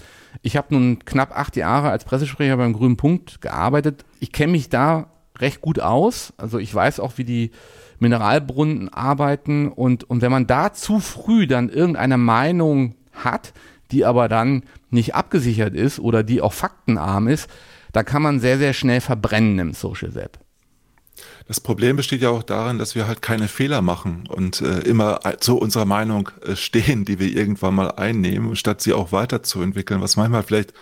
Ich 0.41 0.56
habe 0.56 0.73
nun 0.73 0.99
knapp 0.99 1.38
acht 1.38 1.58
Jahre 1.58 1.89
als 1.89 2.06
Pressesprecher 2.06 2.56
beim 2.56 2.71
Grünen 2.71 2.95
Punkt 2.95 3.41
gearbeitet. 3.41 4.06
Ich 4.21 4.32
kenne 4.32 4.54
mich 4.54 4.69
da 4.69 5.08
recht 5.38 5.60
gut 5.60 5.82
aus. 5.82 6.32
Also 6.38 6.58
ich 6.58 6.73
weiß 6.73 7.02
auch, 7.02 7.17
wie 7.17 7.26
die 7.26 7.52
Mineralbrunnen 7.99 8.89
arbeiten 8.89 9.69
und, 9.69 10.03
und 10.03 10.21
wenn 10.21 10.32
man 10.32 10.47
da 10.47 10.73
zu 10.73 10.99
früh 10.99 11.47
dann 11.47 11.69
irgendeine 11.69 12.17
Meinung 12.17 12.95
hat, 13.13 13.53
die 13.91 14.06
aber 14.06 14.27
dann 14.27 14.63
nicht 14.89 15.15
abgesichert 15.15 15.75
ist 15.75 15.99
oder 15.99 16.23
die 16.23 16.41
auch 16.41 16.53
faktenarm 16.53 17.27
ist, 17.27 17.49
da 17.91 18.03
kann 18.03 18.21
man 18.21 18.39
sehr, 18.39 18.58
sehr 18.58 18.73
schnell 18.73 19.01
verbrennen 19.01 19.60
im 19.60 19.73
Social 19.73 20.15
Web. 20.15 20.39
Das 21.47 21.60
Problem 21.60 21.97
besteht 21.97 22.21
ja 22.21 22.29
auch 22.29 22.41
darin, 22.41 22.79
dass 22.79 22.95
wir 22.95 23.06
halt 23.06 23.21
keine 23.21 23.47
Fehler 23.47 23.82
machen 23.82 24.23
und 24.27 24.62
äh, 24.62 24.79
immer 24.79 25.19
zu 25.39 25.58
unserer 25.58 25.86
Meinung 25.86 26.29
äh, 26.43 26.56
stehen, 26.56 27.06
die 27.06 27.19
wir 27.19 27.27
irgendwann 27.27 27.75
mal 27.75 27.91
einnehmen, 27.91 28.56
statt 28.56 28.82
sie 28.82 28.93
auch 28.93 29.12
weiterzuentwickeln, 29.12 30.01
was 30.01 30.15
manchmal 30.15 30.43
vielleicht 30.43 30.73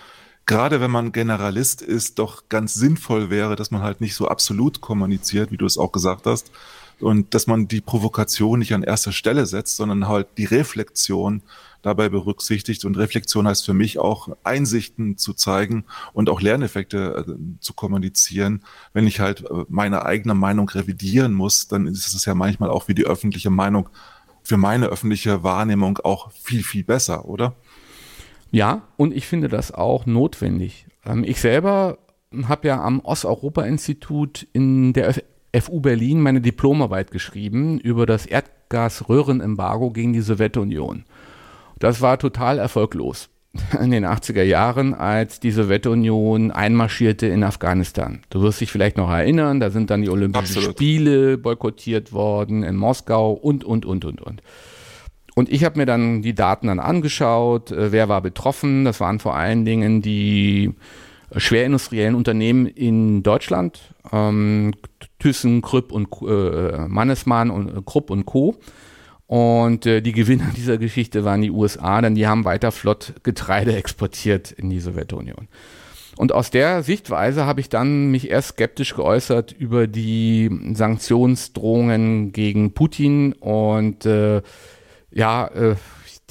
gerade 0.45 0.81
wenn 0.81 0.91
man 0.91 1.11
Generalist 1.11 1.81
ist, 1.81 2.19
doch 2.19 2.49
ganz 2.49 2.73
sinnvoll 2.73 3.29
wäre, 3.29 3.55
dass 3.55 3.71
man 3.71 3.81
halt 3.81 4.01
nicht 4.01 4.15
so 4.15 4.27
absolut 4.27 4.81
kommuniziert, 4.81 5.51
wie 5.51 5.57
du 5.57 5.65
es 5.65 5.77
auch 5.77 5.91
gesagt 5.91 6.25
hast, 6.25 6.51
und 7.01 7.33
dass 7.33 7.47
man 7.47 7.67
die 7.67 7.81
Provokation 7.81 8.59
nicht 8.59 8.73
an 8.73 8.83
erster 8.83 9.11
Stelle 9.11 9.45
setzt, 9.45 9.77
sondern 9.77 10.07
halt 10.07 10.27
die 10.37 10.45
Reflexion 10.45 11.41
dabei 11.81 12.09
berücksichtigt. 12.09 12.85
Und 12.85 12.97
Reflexion 12.97 13.47
heißt 13.47 13.65
für 13.65 13.73
mich 13.73 13.99
auch 13.99 14.29
Einsichten 14.43 15.17
zu 15.17 15.33
zeigen 15.33 15.85
und 16.13 16.29
auch 16.29 16.41
Lerneffekte 16.41 17.25
äh, 17.27 17.59
zu 17.59 17.73
kommunizieren. 17.73 18.63
Wenn 18.93 19.07
ich 19.07 19.19
halt 19.19 19.41
äh, 19.41 19.65
meine 19.69 20.05
eigene 20.05 20.35
Meinung 20.35 20.69
revidieren 20.69 21.33
muss, 21.33 21.67
dann 21.67 21.87
ist 21.87 22.13
es 22.13 22.25
ja 22.25 22.35
manchmal 22.35 22.69
auch 22.69 22.87
wie 22.87 22.95
die 22.95 23.05
öffentliche 23.05 23.49
Meinung 23.49 23.89
für 24.43 24.57
meine 24.57 24.87
öffentliche 24.87 25.43
Wahrnehmung 25.43 25.99
auch 25.99 26.31
viel, 26.31 26.63
viel 26.63 26.83
besser, 26.83 27.25
oder? 27.25 27.55
Ja, 28.51 28.87
und 28.97 29.13
ich 29.13 29.27
finde 29.27 29.47
das 29.47 29.71
auch 29.71 30.05
notwendig. 30.05 30.87
Ähm, 31.05 31.23
ich 31.23 31.39
selber 31.39 31.97
habe 32.47 32.67
ja 32.67 32.81
am 32.81 32.99
Osteuropa-Institut 33.01 34.47
in 34.53 34.93
der 34.93 35.15
FU 35.59 35.81
Berlin 35.81 36.21
meine 36.21 36.41
Diplomarbeit 36.41 37.11
geschrieben 37.11 37.79
über 37.79 38.05
das 38.05 38.25
Erdgasröhrenembargo 38.25 39.91
gegen 39.91 40.13
die 40.13 40.21
Sowjetunion. 40.21 41.03
Das 41.79 42.01
war 42.01 42.19
total 42.19 42.59
erfolglos 42.59 43.29
in 43.81 43.91
den 43.91 44.05
80er 44.05 44.43
Jahren, 44.43 44.93
als 44.93 45.39
die 45.39 45.51
Sowjetunion 45.51 46.51
einmarschierte 46.51 47.27
in 47.27 47.43
Afghanistan. 47.43 48.21
Du 48.29 48.41
wirst 48.41 48.61
dich 48.61 48.71
vielleicht 48.71 48.97
noch 48.97 49.09
erinnern, 49.09 49.59
da 49.59 49.71
sind 49.71 49.89
dann 49.89 50.01
die 50.01 50.09
Olympischen 50.09 50.57
Absolut. 50.57 50.77
Spiele 50.77 51.37
boykottiert 51.37 52.13
worden 52.13 52.63
in 52.63 52.77
Moskau 52.77 53.33
und, 53.33 53.63
und, 53.63 53.85
und, 53.85 54.05
und, 54.05 54.21
und. 54.21 54.41
Und 55.33 55.51
ich 55.51 55.63
habe 55.63 55.79
mir 55.79 55.85
dann 55.85 56.21
die 56.21 56.35
Daten 56.35 56.67
dann 56.67 56.79
angeschaut, 56.79 57.71
äh, 57.71 57.91
wer 57.91 58.09
war 58.09 58.21
betroffen. 58.21 58.85
Das 58.85 58.99
waren 58.99 59.19
vor 59.19 59.35
allen 59.35 59.65
Dingen 59.65 60.01
die 60.01 60.73
schwerindustriellen 61.35 62.15
Unternehmen 62.15 62.65
in 62.65 63.23
Deutschland, 63.23 63.93
ähm, 64.11 64.73
Thyssen, 65.21 65.61
Krüpp 65.61 65.91
und 65.91 66.07
äh, 66.27 66.87
Mannesmann 66.87 67.49
und 67.49 67.69
äh, 67.69 67.81
Krupp 67.85 68.09
und 68.09 68.25
Co. 68.25 68.55
Und 69.27 69.85
äh, 69.85 70.01
die 70.01 70.11
Gewinner 70.11 70.51
dieser 70.57 70.77
Geschichte 70.77 71.23
waren 71.23 71.41
die 71.41 71.51
USA, 71.51 72.01
denn 72.01 72.15
die 72.15 72.27
haben 72.27 72.43
weiter 72.43 72.71
flott 72.71 73.13
Getreide 73.23 73.75
exportiert 73.75 74.51
in 74.51 74.69
die 74.69 74.79
Sowjetunion. 74.79 75.47
Und 76.17 76.33
aus 76.33 76.51
der 76.51 76.83
Sichtweise 76.83 77.45
habe 77.45 77.61
ich 77.61 77.69
dann 77.69 78.11
mich 78.11 78.29
erst 78.29 78.49
skeptisch 78.49 78.95
geäußert 78.95 79.53
über 79.53 79.87
die 79.87 80.49
Sanktionsdrohungen 80.73 82.33
gegen 82.33 82.73
Putin 82.73 83.33
und 83.33 84.05
äh, 84.05 84.41
ja, 85.11 85.47
äh, 85.47 85.75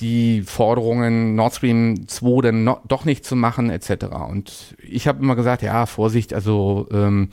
die 0.00 0.42
Forderungen 0.42 1.34
Nord 1.34 1.54
Stream 1.54 2.06
2 2.06 2.42
dann 2.42 2.64
no, 2.64 2.80
doch 2.86 3.04
nicht 3.04 3.24
zu 3.24 3.36
machen 3.36 3.70
etc. 3.70 4.06
Und 4.28 4.74
ich 4.82 5.08
habe 5.08 5.22
immer 5.22 5.36
gesagt, 5.36 5.62
ja, 5.62 5.86
Vorsicht, 5.86 6.34
also 6.34 6.86
ähm, 6.92 7.30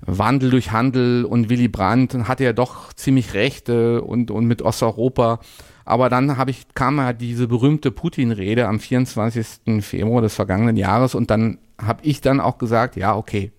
Wandel 0.00 0.50
durch 0.50 0.72
Handel 0.72 1.24
und 1.24 1.48
Willy 1.48 1.68
Brandt 1.68 2.14
hatte 2.28 2.44
ja 2.44 2.52
doch 2.52 2.92
ziemlich 2.92 3.34
recht 3.34 3.68
äh, 3.68 3.98
und, 3.98 4.30
und 4.30 4.46
mit 4.46 4.62
Osteuropa. 4.62 5.40
Aber 5.84 6.08
dann 6.08 6.36
habe 6.36 6.50
ich, 6.50 6.66
kam 6.74 6.98
ja 6.98 7.12
diese 7.12 7.46
berühmte 7.46 7.90
Putin-Rede 7.90 8.66
am 8.66 8.80
24. 8.80 9.82
Februar 9.82 10.20
des 10.20 10.34
vergangenen 10.34 10.76
Jahres 10.76 11.14
und 11.14 11.30
dann 11.30 11.58
habe 11.80 12.00
ich 12.02 12.20
dann 12.20 12.40
auch 12.40 12.58
gesagt, 12.58 12.96
ja, 12.96 13.14
okay, 13.16 13.52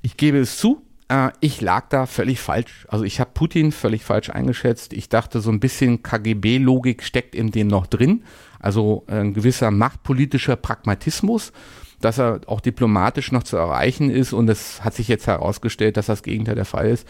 ich 0.00 0.16
gebe 0.16 0.38
es 0.38 0.56
zu, 0.58 0.82
äh, 1.08 1.30
ich 1.40 1.60
lag 1.60 1.88
da 1.88 2.06
völlig 2.06 2.40
falsch. 2.40 2.86
Also 2.88 3.04
ich 3.04 3.20
habe 3.20 3.30
Putin 3.34 3.72
völlig 3.72 4.04
falsch 4.04 4.30
eingeschätzt. 4.30 4.92
Ich 4.92 5.08
dachte, 5.08 5.40
so 5.40 5.50
ein 5.50 5.60
bisschen 5.60 6.02
KGB-Logik 6.02 7.02
steckt 7.02 7.34
in 7.34 7.50
dem 7.50 7.66
noch 7.66 7.86
drin. 7.86 8.22
Also 8.60 9.04
äh, 9.08 9.16
ein 9.16 9.34
gewisser 9.34 9.70
machtpolitischer 9.70 10.56
Pragmatismus 10.56 11.52
dass 12.00 12.18
er 12.18 12.40
auch 12.46 12.60
diplomatisch 12.60 13.32
noch 13.32 13.42
zu 13.42 13.56
erreichen 13.56 14.10
ist 14.10 14.32
und 14.32 14.48
es 14.48 14.84
hat 14.84 14.94
sich 14.94 15.08
jetzt 15.08 15.26
herausgestellt, 15.26 15.96
dass 15.96 16.06
das 16.06 16.22
Gegenteil 16.22 16.54
der 16.54 16.64
Fall 16.64 16.88
ist. 16.88 17.06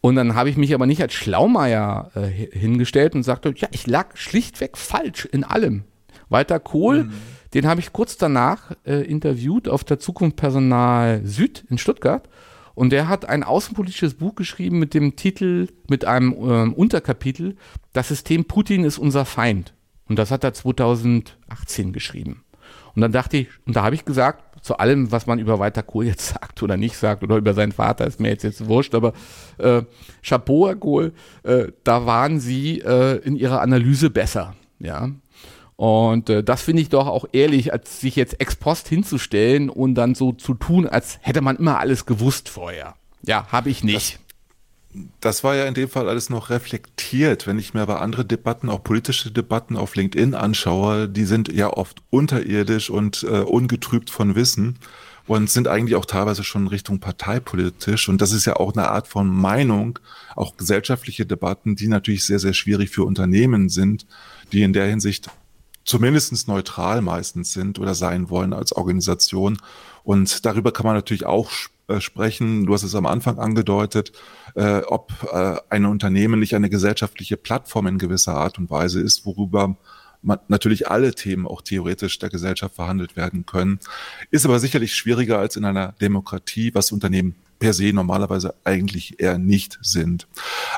Und 0.00 0.16
dann 0.16 0.34
habe 0.34 0.50
ich 0.50 0.56
mich 0.56 0.74
aber 0.74 0.86
nicht 0.86 1.00
als 1.00 1.14
Schlaumeier 1.14 2.10
äh, 2.14 2.26
hingestellt 2.26 3.14
und 3.14 3.22
sagte, 3.22 3.54
ja, 3.56 3.68
ich 3.70 3.86
lag 3.86 4.16
schlichtweg 4.16 4.76
falsch 4.76 5.26
in 5.26 5.44
allem. 5.44 5.84
Walter 6.28 6.58
Kohl, 6.58 7.04
mhm. 7.04 7.12
den 7.54 7.66
habe 7.66 7.80
ich 7.80 7.92
kurz 7.92 8.16
danach 8.16 8.72
äh, 8.84 9.02
interviewt 9.02 9.68
auf 9.68 9.84
der 9.84 10.00
Zukunft 10.00 10.36
Personal 10.36 11.20
Süd 11.24 11.64
in 11.70 11.78
Stuttgart. 11.78 12.28
Und 12.74 12.90
der 12.90 13.08
hat 13.08 13.28
ein 13.28 13.44
außenpolitisches 13.44 14.14
Buch 14.14 14.34
geschrieben 14.34 14.78
mit 14.78 14.94
dem 14.94 15.14
Titel, 15.14 15.68
mit 15.88 16.04
einem 16.04 16.32
ähm, 16.32 16.72
Unterkapitel, 16.72 17.56
Das 17.92 18.08
System 18.08 18.46
Putin 18.46 18.84
ist 18.84 18.98
unser 18.98 19.24
Feind. 19.24 19.74
Und 20.08 20.18
das 20.18 20.30
hat 20.30 20.42
er 20.42 20.52
2018 20.54 21.92
geschrieben. 21.92 22.44
Und 22.94 23.02
dann 23.02 23.12
dachte 23.12 23.38
ich, 23.38 23.48
und 23.66 23.76
da 23.76 23.82
habe 23.82 23.94
ich 23.94 24.04
gesagt, 24.04 24.42
zu 24.62 24.76
allem, 24.76 25.10
was 25.10 25.26
man 25.26 25.38
über 25.38 25.58
Walter 25.58 25.82
Kohl 25.82 26.06
jetzt 26.06 26.28
sagt 26.34 26.62
oder 26.62 26.76
nicht 26.76 26.96
sagt 26.96 27.22
oder 27.22 27.36
über 27.36 27.54
seinen 27.54 27.72
Vater, 27.72 28.06
ist 28.06 28.20
mir 28.20 28.28
jetzt, 28.28 28.44
jetzt 28.44 28.66
wurscht, 28.66 28.94
aber 28.94 29.12
äh, 29.58 29.82
Chapeau, 30.22 30.68
Herr 30.68 30.76
Kohl, 30.76 31.12
äh, 31.42 31.68
da 31.84 32.06
waren 32.06 32.40
Sie 32.40 32.80
äh, 32.80 33.16
in 33.18 33.36
Ihrer 33.36 33.60
Analyse 33.60 34.10
besser, 34.10 34.54
ja. 34.78 35.10
Und 35.76 36.30
äh, 36.30 36.44
das 36.44 36.62
finde 36.62 36.82
ich 36.82 36.90
doch 36.90 37.08
auch 37.08 37.24
ehrlich, 37.32 37.72
als 37.72 38.00
sich 38.00 38.14
jetzt 38.14 38.40
ex 38.40 38.54
post 38.54 38.86
hinzustellen 38.88 39.68
und 39.68 39.96
dann 39.96 40.14
so 40.14 40.30
zu 40.30 40.54
tun, 40.54 40.86
als 40.86 41.18
hätte 41.22 41.40
man 41.40 41.56
immer 41.56 41.80
alles 41.80 42.06
gewusst 42.06 42.48
vorher. 42.48 42.94
Ja, 43.24 43.46
habe 43.50 43.70
ich 43.70 43.82
nicht 43.82 44.20
das 45.20 45.42
war 45.42 45.54
ja 45.54 45.64
in 45.64 45.74
dem 45.74 45.88
Fall 45.88 46.08
alles 46.08 46.28
noch 46.28 46.50
reflektiert. 46.50 47.46
Wenn 47.46 47.58
ich 47.58 47.74
mir 47.74 47.80
aber 47.82 48.00
andere 48.00 48.24
Debatten, 48.24 48.68
auch 48.68 48.82
politische 48.82 49.30
Debatten 49.30 49.76
auf 49.76 49.94
LinkedIn 49.94 50.34
anschaue, 50.34 51.08
die 51.08 51.24
sind 51.24 51.52
ja 51.52 51.70
oft 51.70 52.02
unterirdisch 52.10 52.90
und 52.90 53.22
äh, 53.24 53.40
ungetrübt 53.40 54.10
von 54.10 54.34
Wissen 54.34 54.78
und 55.26 55.48
sind 55.48 55.68
eigentlich 55.68 55.96
auch 55.96 56.04
teilweise 56.04 56.44
schon 56.44 56.66
Richtung 56.66 57.00
parteipolitisch. 57.00 58.08
Und 58.08 58.20
das 58.20 58.32
ist 58.32 58.44
ja 58.44 58.56
auch 58.56 58.74
eine 58.74 58.88
Art 58.88 59.08
von 59.08 59.28
Meinung, 59.28 59.98
auch 60.36 60.56
gesellschaftliche 60.56 61.26
Debatten, 61.26 61.76
die 61.76 61.88
natürlich 61.88 62.24
sehr, 62.24 62.38
sehr 62.38 62.54
schwierig 62.54 62.90
für 62.90 63.04
Unternehmen 63.04 63.68
sind, 63.68 64.06
die 64.52 64.62
in 64.62 64.72
der 64.72 64.86
Hinsicht 64.86 65.30
zumindestens 65.84 66.46
neutral 66.46 67.02
meistens 67.02 67.52
sind 67.52 67.78
oder 67.78 67.94
sein 67.94 68.30
wollen 68.30 68.52
als 68.52 68.72
Organisation. 68.72 69.58
Und 70.04 70.44
darüber 70.44 70.72
kann 70.72 70.86
man 70.86 70.94
natürlich 70.94 71.26
auch 71.26 71.50
äh, 71.88 72.00
sprechen. 72.00 72.66
Du 72.66 72.74
hast 72.74 72.82
es 72.82 72.94
am 72.94 73.06
Anfang 73.06 73.38
angedeutet, 73.38 74.12
äh, 74.54 74.78
ob 74.80 75.12
äh, 75.32 75.56
ein 75.68 75.84
Unternehmen 75.84 76.40
nicht 76.40 76.54
eine 76.54 76.70
gesellschaftliche 76.70 77.36
Plattform 77.36 77.86
in 77.86 77.98
gewisser 77.98 78.34
Art 78.34 78.58
und 78.58 78.70
Weise 78.70 79.00
ist, 79.00 79.26
worüber 79.26 79.76
man, 80.22 80.38
natürlich 80.48 80.88
alle 80.88 81.14
Themen 81.14 81.46
auch 81.46 81.62
theoretisch 81.62 82.18
der 82.18 82.30
Gesellschaft 82.30 82.74
verhandelt 82.74 83.16
werden 83.16 83.46
können. 83.46 83.80
Ist 84.30 84.46
aber 84.46 84.58
sicherlich 84.60 84.94
schwieriger 84.94 85.38
als 85.38 85.56
in 85.56 85.64
einer 85.64 85.92
Demokratie, 86.00 86.74
was 86.74 86.92
Unternehmen 86.92 87.34
per 87.62 87.72
se 87.72 87.92
normalerweise 87.92 88.56
eigentlich 88.64 89.20
eher 89.20 89.38
nicht 89.38 89.78
sind. 89.82 90.26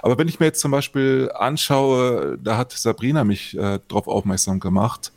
Aber 0.03 0.19
wenn 0.19 0.29
ich 0.29 0.39
mir 0.39 0.45
jetzt 0.45 0.61
zum 0.61 0.71
Beispiel 0.71 1.31
anschaue, 1.35 2.39
da 2.43 2.59
hat 2.59 2.73
Sabrina 2.73 3.25
mich 3.25 3.57
äh, 3.57 3.81
darauf 3.89 4.07
aufmerksam 4.07 4.61
gemacht, 4.61 5.11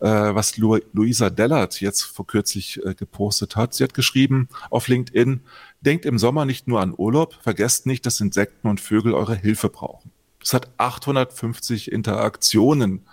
äh, 0.00 0.08
was 0.08 0.58
Lu 0.58 0.78
Luisa 0.92 1.30
Dellert 1.30 1.80
jetzt 1.80 2.02
vor 2.02 2.26
kürzlich 2.26 2.84
äh, 2.84 2.94
gepostet 2.94 3.56
hat. 3.56 3.72
Sie 3.72 3.82
hat 3.82 3.94
geschrieben 3.94 4.50
auf 4.68 4.88
LinkedIn, 4.88 5.40
denkt 5.80 6.04
im 6.04 6.18
Sommer 6.18 6.44
nicht 6.44 6.68
nur 6.68 6.82
an 6.82 6.92
Urlaub, 6.94 7.34
vergesst 7.40 7.86
nicht, 7.86 8.04
dass 8.04 8.20
Insekten 8.20 8.68
und 8.68 8.82
Vögel 8.82 9.14
eure 9.14 9.36
Hilfe 9.36 9.70
brauchen. 9.70 10.10
Es 10.42 10.52
hat 10.52 10.68
850 10.76 11.90
Interaktionen 11.90 13.06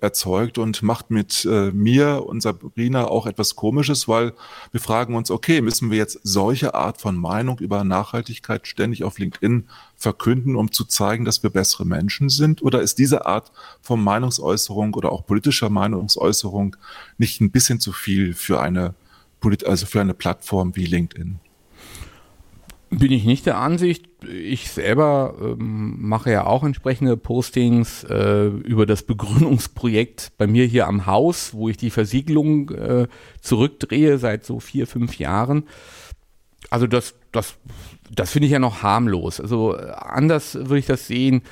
erzeugt 0.00 0.58
und 0.58 0.82
macht 0.82 1.10
mit 1.10 1.46
äh, 1.50 1.70
mir 1.70 2.24
und 2.26 2.42
Sabrina 2.42 3.06
auch 3.06 3.26
etwas 3.26 3.56
Komisches, 3.56 4.06
weil 4.08 4.34
wir 4.70 4.80
fragen 4.80 5.14
uns, 5.14 5.30
okay, 5.30 5.62
müssen 5.62 5.90
wir 5.90 5.96
jetzt 5.96 6.20
solche 6.22 6.74
Art 6.74 7.00
von 7.00 7.16
Meinung 7.16 7.58
über 7.60 7.82
Nachhaltigkeit 7.82 8.66
ständig 8.66 9.04
auf 9.04 9.18
LinkedIn 9.18 9.68
verkünden, 9.96 10.54
um 10.54 10.70
zu 10.70 10.84
zeigen, 10.84 11.24
dass 11.24 11.42
wir 11.42 11.50
bessere 11.50 11.86
Menschen 11.86 12.28
sind? 12.28 12.62
Oder 12.62 12.82
ist 12.82 12.98
diese 12.98 13.24
Art 13.24 13.52
von 13.80 14.02
Meinungsäußerung 14.02 14.92
oder 14.94 15.10
auch 15.12 15.24
politischer 15.24 15.70
Meinungsäußerung 15.70 16.76
nicht 17.16 17.40
ein 17.40 17.50
bisschen 17.50 17.80
zu 17.80 17.92
viel 17.92 18.34
für 18.34 18.60
eine, 18.60 18.94
also 19.64 19.86
für 19.86 20.02
eine 20.02 20.14
Plattform 20.14 20.76
wie 20.76 20.84
LinkedIn? 20.84 21.40
Bin 22.90 23.10
ich 23.10 23.24
nicht 23.24 23.46
der 23.46 23.58
Ansicht. 23.58 24.06
Ich 24.24 24.70
selber 24.70 25.34
ähm, 25.40 25.96
mache 25.98 26.30
ja 26.30 26.46
auch 26.46 26.62
entsprechende 26.62 27.16
Postings 27.16 28.04
äh, 28.04 28.46
über 28.46 28.86
das 28.86 29.02
Begrünungsprojekt 29.02 30.32
bei 30.38 30.46
mir 30.46 30.66
hier 30.66 30.86
am 30.86 31.06
Haus, 31.06 31.52
wo 31.52 31.68
ich 31.68 31.76
die 31.76 31.90
Versiegelung 31.90 32.70
äh, 32.70 33.08
zurückdrehe 33.40 34.18
seit 34.18 34.44
so 34.44 34.60
vier, 34.60 34.86
fünf 34.86 35.18
Jahren. 35.18 35.64
Also 36.70 36.86
das, 36.86 37.14
das, 37.32 37.56
das 38.14 38.30
finde 38.30 38.46
ich 38.46 38.52
ja 38.52 38.60
noch 38.60 38.82
harmlos. 38.82 39.40
Also 39.40 39.76
anders 39.76 40.54
würde 40.54 40.78
ich 40.78 40.86
das 40.86 41.08
sehen 41.08 41.42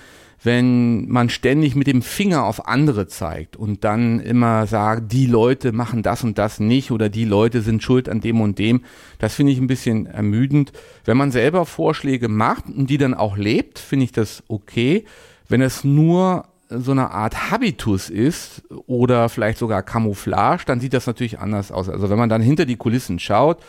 wenn 0.44 1.08
man 1.08 1.30
ständig 1.30 1.74
mit 1.74 1.86
dem 1.86 2.02
Finger 2.02 2.44
auf 2.44 2.68
andere 2.68 3.06
zeigt 3.06 3.56
und 3.56 3.82
dann 3.82 4.20
immer 4.20 4.66
sagt, 4.66 5.10
die 5.10 5.26
Leute 5.26 5.72
machen 5.72 6.02
das 6.02 6.22
und 6.22 6.36
das 6.36 6.60
nicht 6.60 6.90
oder 6.90 7.08
die 7.08 7.24
Leute 7.24 7.62
sind 7.62 7.82
schuld 7.82 8.10
an 8.10 8.20
dem 8.20 8.42
und 8.42 8.58
dem, 8.58 8.82
das 9.18 9.34
finde 9.34 9.52
ich 9.52 9.58
ein 9.58 9.66
bisschen 9.66 10.04
ermüdend. 10.04 10.72
Wenn 11.06 11.16
man 11.16 11.30
selber 11.30 11.64
Vorschläge 11.64 12.28
macht 12.28 12.66
und 12.66 12.90
die 12.90 12.98
dann 12.98 13.14
auch 13.14 13.38
lebt, 13.38 13.78
finde 13.78 14.04
ich 14.04 14.12
das 14.12 14.42
okay. 14.48 15.06
Wenn 15.48 15.62
es 15.62 15.82
nur 15.82 16.44
so 16.68 16.90
eine 16.90 17.10
Art 17.10 17.50
Habitus 17.50 18.10
ist 18.10 18.64
oder 18.86 19.30
vielleicht 19.30 19.56
sogar 19.56 19.82
Camouflage, 19.82 20.64
dann 20.66 20.78
sieht 20.78 20.92
das 20.92 21.06
natürlich 21.06 21.38
anders 21.38 21.72
aus. 21.72 21.88
Also 21.88 22.10
wenn 22.10 22.18
man 22.18 22.28
dann 22.28 22.42
hinter 22.42 22.66
die 22.66 22.76
Kulissen 22.76 23.18
schaut 23.18 23.62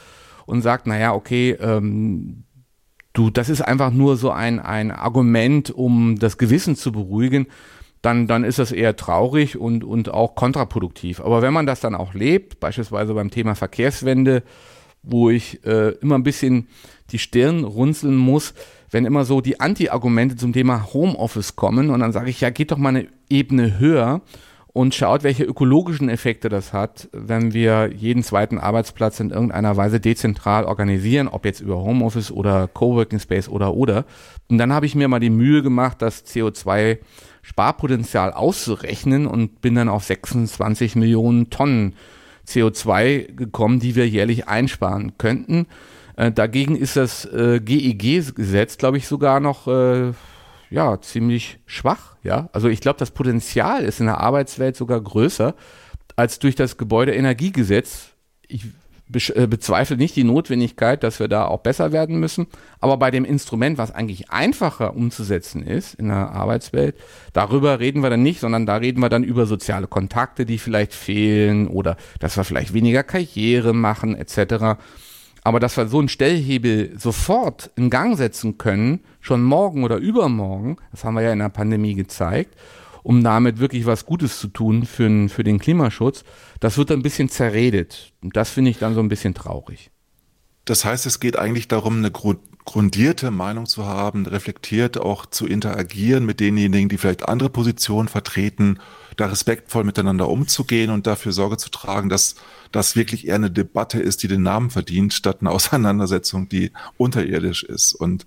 und 0.45 0.61
sagt, 0.61 0.87
naja, 0.87 1.13
okay, 1.13 1.51
ähm, 1.51 2.43
du, 3.15 3.29
das 3.29 3.49
ist 3.49 3.61
einfach 3.61 3.91
nur 3.91 4.17
so 4.17 4.29
ein, 4.29 4.59
ein 4.59 4.91
Argument, 4.91 5.71
um 5.71 6.19
das 6.19 6.37
Gewissen 6.37 6.75
zu 6.75 6.91
beruhigen, 6.91 7.47
dann, 8.01 8.27
dann 8.27 8.43
ist 8.43 8.59
das 8.59 8.71
eher 8.71 8.95
traurig 8.95 9.57
und, 9.57 9.83
und 9.83 10.13
auch 10.13 10.35
kontraproduktiv. 10.35 11.21
Aber 11.21 11.41
wenn 11.41 11.53
man 11.53 11.65
das 11.65 11.79
dann 11.79 11.95
auch 11.95 12.13
lebt, 12.13 12.59
beispielsweise 12.59 13.15
beim 13.15 13.31
Thema 13.31 13.55
Verkehrswende, 13.55 14.43
wo 15.01 15.29
ich 15.29 15.65
äh, 15.65 15.89
immer 16.01 16.15
ein 16.15 16.23
bisschen 16.23 16.67
die 17.09 17.19
Stirn 17.19 17.63
runzeln 17.63 18.15
muss, 18.15 18.53
wenn 18.91 19.05
immer 19.05 19.25
so 19.25 19.41
die 19.41 19.59
Anti-Argumente 19.59 20.35
zum 20.35 20.53
Thema 20.53 20.93
Homeoffice 20.93 21.55
kommen 21.55 21.89
und 21.89 21.99
dann 21.99 22.11
sage 22.11 22.29
ich, 22.29 22.41
ja, 22.41 22.49
geht 22.49 22.71
doch 22.71 22.77
mal 22.77 22.89
eine 22.89 23.07
Ebene 23.29 23.79
höher 23.79 24.21
und 24.75 24.93
schaut, 24.93 25.23
welche 25.23 25.45
ökologischen 25.45 26.09
Effekte 26.09 26.49
das 26.49 26.73
hat, 26.73 27.07
wenn 27.13 27.53
wir 27.53 27.91
jeden 27.95 28.23
zweiten 28.23 28.57
Arbeitsplatz 28.57 29.21
in 29.21 29.29
irgendeiner 29.29 29.77
Weise 29.77 30.01
dezentral 30.01 30.65
organisieren, 30.65 31.29
ob 31.29 31.45
jetzt 31.45 31.61
über 31.61 31.77
Homeoffice 31.77 32.29
oder 32.29 32.67
Coworking 32.67 33.21
Space 33.21 33.47
oder 33.47 33.73
oder. 33.73 34.03
Und 34.49 34.57
dann 34.57 34.73
habe 34.73 34.85
ich 34.85 34.93
mir 34.93 35.07
mal 35.07 35.21
die 35.21 35.29
Mühe 35.29 35.63
gemacht, 35.63 36.01
das 36.01 36.25
CO2 36.25 36.97
Sparpotenzial 37.41 38.33
auszurechnen 38.33 39.27
und 39.27 39.61
bin 39.61 39.75
dann 39.75 39.87
auf 39.87 40.03
26 40.03 40.97
Millionen 40.97 41.49
Tonnen 41.49 41.95
CO2 42.45 43.33
gekommen, 43.33 43.79
die 43.79 43.95
wir 43.95 44.09
jährlich 44.09 44.49
einsparen 44.49 45.17
könnten. 45.17 45.67
Äh, 46.17 46.33
dagegen 46.33 46.75
ist 46.75 46.97
das 46.97 47.23
äh, 47.23 47.61
GEG-Gesetz, 47.63 48.77
glaube 48.77 48.97
ich, 48.97 49.07
sogar 49.07 49.39
noch 49.39 49.69
äh, 49.69 50.11
ja, 50.75 50.99
ziemlich 50.99 51.59
schwach. 51.65 52.17
Ja? 52.21 52.49
Also 52.51 52.67
ich 52.67 52.81
glaube, 52.81 52.99
das 52.99 53.11
Potenzial 53.11 53.85
ist 53.85 54.01
in 54.01 54.07
der 54.07 54.19
Arbeitswelt 54.19 54.75
sogar 54.75 54.99
größer 54.99 55.55
als 56.17 56.39
durch 56.39 56.55
das 56.55 56.75
Gebäudeenergiegesetz. 56.75 58.09
Ich 58.49 58.65
äh, 59.35 59.47
bezweifle 59.47 59.95
nicht 59.95 60.17
die 60.17 60.25
Notwendigkeit, 60.25 61.01
dass 61.01 61.21
wir 61.21 61.29
da 61.29 61.45
auch 61.45 61.61
besser 61.61 61.93
werden 61.93 62.19
müssen. 62.19 62.47
Aber 62.81 62.97
bei 62.97 63.09
dem 63.09 63.23
Instrument, 63.23 63.77
was 63.77 63.91
eigentlich 63.91 64.31
einfacher 64.31 64.97
umzusetzen 64.97 65.65
ist 65.65 65.93
in 65.93 66.09
der 66.09 66.31
Arbeitswelt, 66.31 66.97
darüber 67.31 67.79
reden 67.79 68.03
wir 68.03 68.09
dann 68.09 68.23
nicht, 68.23 68.41
sondern 68.41 68.65
da 68.65 68.75
reden 68.75 68.99
wir 68.99 69.07
dann 69.07 69.23
über 69.23 69.45
soziale 69.45 69.87
Kontakte, 69.87 70.45
die 70.45 70.57
vielleicht 70.57 70.93
fehlen 70.93 71.69
oder 71.69 71.95
dass 72.19 72.35
wir 72.35 72.43
vielleicht 72.43 72.73
weniger 72.73 73.03
Karriere 73.03 73.73
machen 73.73 74.13
etc. 74.13 74.77
Aber 75.45 75.59
dass 75.59 75.77
wir 75.77 75.87
so 75.87 75.99
einen 75.99 76.09
Stellhebel 76.09 76.97
sofort 76.97 77.69
in 77.75 77.91
Gang 77.91 78.17
setzen 78.17 78.57
können, 78.57 79.01
schon 79.21 79.43
morgen 79.43 79.83
oder 79.83 79.97
übermorgen, 79.97 80.77
das 80.89 81.03
haben 81.03 81.13
wir 81.13 81.21
ja 81.21 81.33
in 81.33 81.37
der 81.37 81.49
Pandemie 81.49 81.93
gezeigt, 81.93 82.55
um 83.03 83.23
damit 83.23 83.59
wirklich 83.59 83.85
was 83.85 84.07
Gutes 84.07 84.39
zu 84.39 84.47
tun 84.47 84.87
für, 84.87 85.29
für 85.29 85.43
den 85.43 85.59
Klimaschutz, 85.59 86.23
das 86.59 86.79
wird 86.79 86.91
ein 86.91 87.03
bisschen 87.03 87.29
zerredet. 87.29 88.11
Und 88.23 88.35
das 88.35 88.49
finde 88.49 88.71
ich 88.71 88.79
dann 88.79 88.95
so 88.95 89.01
ein 89.01 89.07
bisschen 89.07 89.35
traurig. 89.35 89.91
Das 90.65 90.83
heißt, 90.83 91.05
es 91.05 91.19
geht 91.19 91.37
eigentlich 91.37 91.67
darum, 91.67 91.97
eine 91.97 92.09
grundierte 92.09 93.29
Meinung 93.29 93.67
zu 93.67 93.85
haben, 93.85 94.25
reflektiert 94.25 94.97
auch 94.97 95.27
zu 95.27 95.45
interagieren 95.45 96.25
mit 96.25 96.39
denjenigen, 96.39 96.89
die 96.89 96.97
vielleicht 96.97 97.29
andere 97.29 97.51
Positionen 97.51 98.07
vertreten, 98.07 98.79
da 99.15 99.27
respektvoll 99.27 99.83
miteinander 99.83 100.27
umzugehen 100.27 100.89
und 100.89 101.05
dafür 101.05 101.33
Sorge 101.33 101.57
zu 101.57 101.69
tragen, 101.69 102.09
dass 102.09 102.35
das 102.75 102.95
wirklich 102.97 103.27
eher 103.27 103.35
eine 103.35 103.49
Debatte 103.49 103.99
ist, 103.99 104.21
die 104.21 104.27
den 104.27 104.43
Namen 104.43 104.69
verdient, 104.69 105.13
statt 105.13 105.37
eine 105.39 105.51
Auseinandersetzung, 105.51 106.49
die 106.49 106.71
unterirdisch 106.97 107.63
ist 107.63 107.93
und 107.93 108.25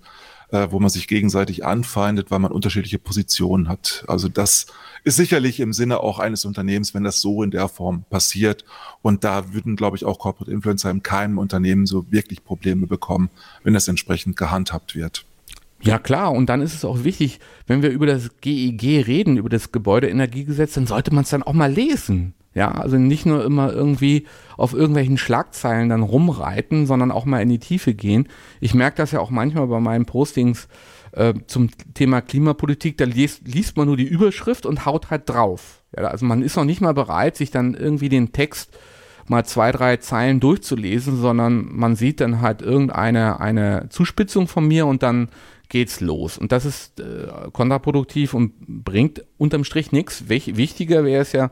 äh, 0.49 0.67
wo 0.71 0.79
man 0.79 0.89
sich 0.89 1.07
gegenseitig 1.07 1.63
anfeindet, 1.63 2.31
weil 2.31 2.39
man 2.39 2.51
unterschiedliche 2.51 2.97
Positionen 2.97 3.69
hat. 3.69 4.03
Also 4.07 4.27
das 4.27 4.65
ist 5.03 5.17
sicherlich 5.17 5.59
im 5.59 5.71
Sinne 5.71 5.99
auch 5.99 6.17
eines 6.17 6.45
Unternehmens, 6.45 6.95
wenn 6.95 7.03
das 7.03 7.21
so 7.21 7.43
in 7.43 7.51
der 7.51 7.67
Form 7.67 8.05
passiert. 8.09 8.65
Und 9.03 9.23
da 9.23 9.53
würden, 9.53 9.75
glaube 9.75 9.97
ich, 9.97 10.05
auch 10.05 10.17
Corporate 10.17 10.51
Influencer 10.51 10.89
in 10.89 11.03
keinem 11.03 11.37
Unternehmen 11.37 11.85
so 11.85 12.11
wirklich 12.11 12.43
Probleme 12.43 12.87
bekommen, 12.87 13.29
wenn 13.63 13.75
das 13.75 13.87
entsprechend 13.87 14.35
gehandhabt 14.35 14.95
wird. 14.95 15.25
Ja 15.81 15.99
klar, 15.99 16.31
und 16.31 16.47
dann 16.47 16.61
ist 16.61 16.73
es 16.73 16.83
auch 16.83 17.03
wichtig, 17.03 17.39
wenn 17.67 17.83
wir 17.83 17.91
über 17.91 18.07
das 18.07 18.31
GEG 18.41 19.05
reden, 19.07 19.37
über 19.37 19.47
das 19.47 19.71
Gebäudeenergiegesetz, 19.71 20.73
dann 20.73 20.87
sollte 20.87 21.13
man 21.13 21.23
es 21.23 21.29
dann 21.29 21.43
auch 21.43 21.53
mal 21.53 21.71
lesen. 21.71 22.33
Ja, 22.53 22.71
also 22.71 22.97
nicht 22.97 23.25
nur 23.25 23.45
immer 23.45 23.71
irgendwie 23.71 24.25
auf 24.57 24.73
irgendwelchen 24.73 25.17
Schlagzeilen 25.17 25.89
dann 25.89 26.01
rumreiten, 26.01 26.87
sondern 26.87 27.11
auch 27.11 27.25
mal 27.25 27.41
in 27.41 27.49
die 27.49 27.59
Tiefe 27.59 27.93
gehen. 27.93 28.27
Ich 28.59 28.73
merke 28.73 28.97
das 28.97 29.11
ja 29.11 29.19
auch 29.19 29.29
manchmal 29.29 29.67
bei 29.67 29.79
meinen 29.79 30.05
Postings 30.05 30.67
äh, 31.11 31.33
zum 31.47 31.69
Thema 31.93 32.21
Klimapolitik, 32.21 32.97
da 32.97 33.05
liest, 33.05 33.47
liest 33.47 33.77
man 33.77 33.87
nur 33.87 33.97
die 33.97 34.07
Überschrift 34.07 34.65
und 34.65 34.85
haut 34.85 35.09
halt 35.09 35.29
drauf. 35.29 35.83
Ja, 35.95 36.05
also 36.05 36.25
man 36.25 36.41
ist 36.41 36.55
noch 36.55 36.65
nicht 36.65 36.81
mal 36.81 36.93
bereit, 36.93 37.35
sich 37.35 37.51
dann 37.51 37.73
irgendwie 37.73 38.09
den 38.09 38.31
Text 38.31 38.77
mal 39.27 39.45
zwei, 39.45 39.71
drei 39.71 39.97
Zeilen 39.97 40.39
durchzulesen, 40.39 41.17
sondern 41.17 41.67
man 41.71 41.95
sieht 41.95 42.19
dann 42.19 42.41
halt 42.41 42.61
irgendeine 42.61 43.39
eine 43.39 43.87
Zuspitzung 43.89 44.47
von 44.47 44.67
mir 44.67 44.87
und 44.87 45.03
dann 45.03 45.29
geht's 45.69 46.01
los. 46.01 46.37
Und 46.37 46.51
das 46.51 46.65
ist 46.65 46.99
äh, 46.99 47.27
kontraproduktiv 47.53 48.33
und 48.33 48.53
bringt 48.67 49.23
unterm 49.37 49.63
Strich 49.63 49.91
nichts. 49.91 50.29
Wichtiger 50.29 51.03
wäre 51.03 51.21
es 51.21 51.31
ja, 51.31 51.51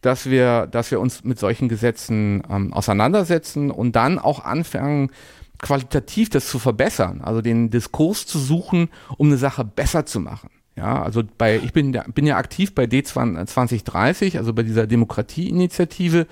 dass 0.00 0.28
wir, 0.28 0.66
dass 0.66 0.90
wir 0.90 1.00
uns 1.00 1.24
mit 1.24 1.38
solchen 1.38 1.68
Gesetzen 1.68 2.42
ähm, 2.50 2.72
auseinandersetzen 2.72 3.70
und 3.70 3.96
dann 3.96 4.18
auch 4.18 4.44
anfangen, 4.44 5.10
qualitativ 5.58 6.30
das 6.30 6.48
zu 6.48 6.58
verbessern, 6.58 7.20
also 7.22 7.42
den 7.42 7.70
Diskurs 7.70 8.26
zu 8.26 8.38
suchen, 8.38 8.88
um 9.18 9.28
eine 9.28 9.36
Sache 9.36 9.64
besser 9.64 10.06
zu 10.06 10.20
machen. 10.20 10.50
Ja, 10.76 11.02
also 11.02 11.22
bei, 11.36 11.56
ich 11.58 11.72
bin, 11.72 11.98
bin 12.14 12.26
ja 12.26 12.36
aktiv 12.36 12.74
bei 12.74 12.84
D2030, 12.84 14.38
also 14.38 14.54
bei 14.54 14.62
dieser 14.62 14.86
Demokratieinitiative, 14.86 16.26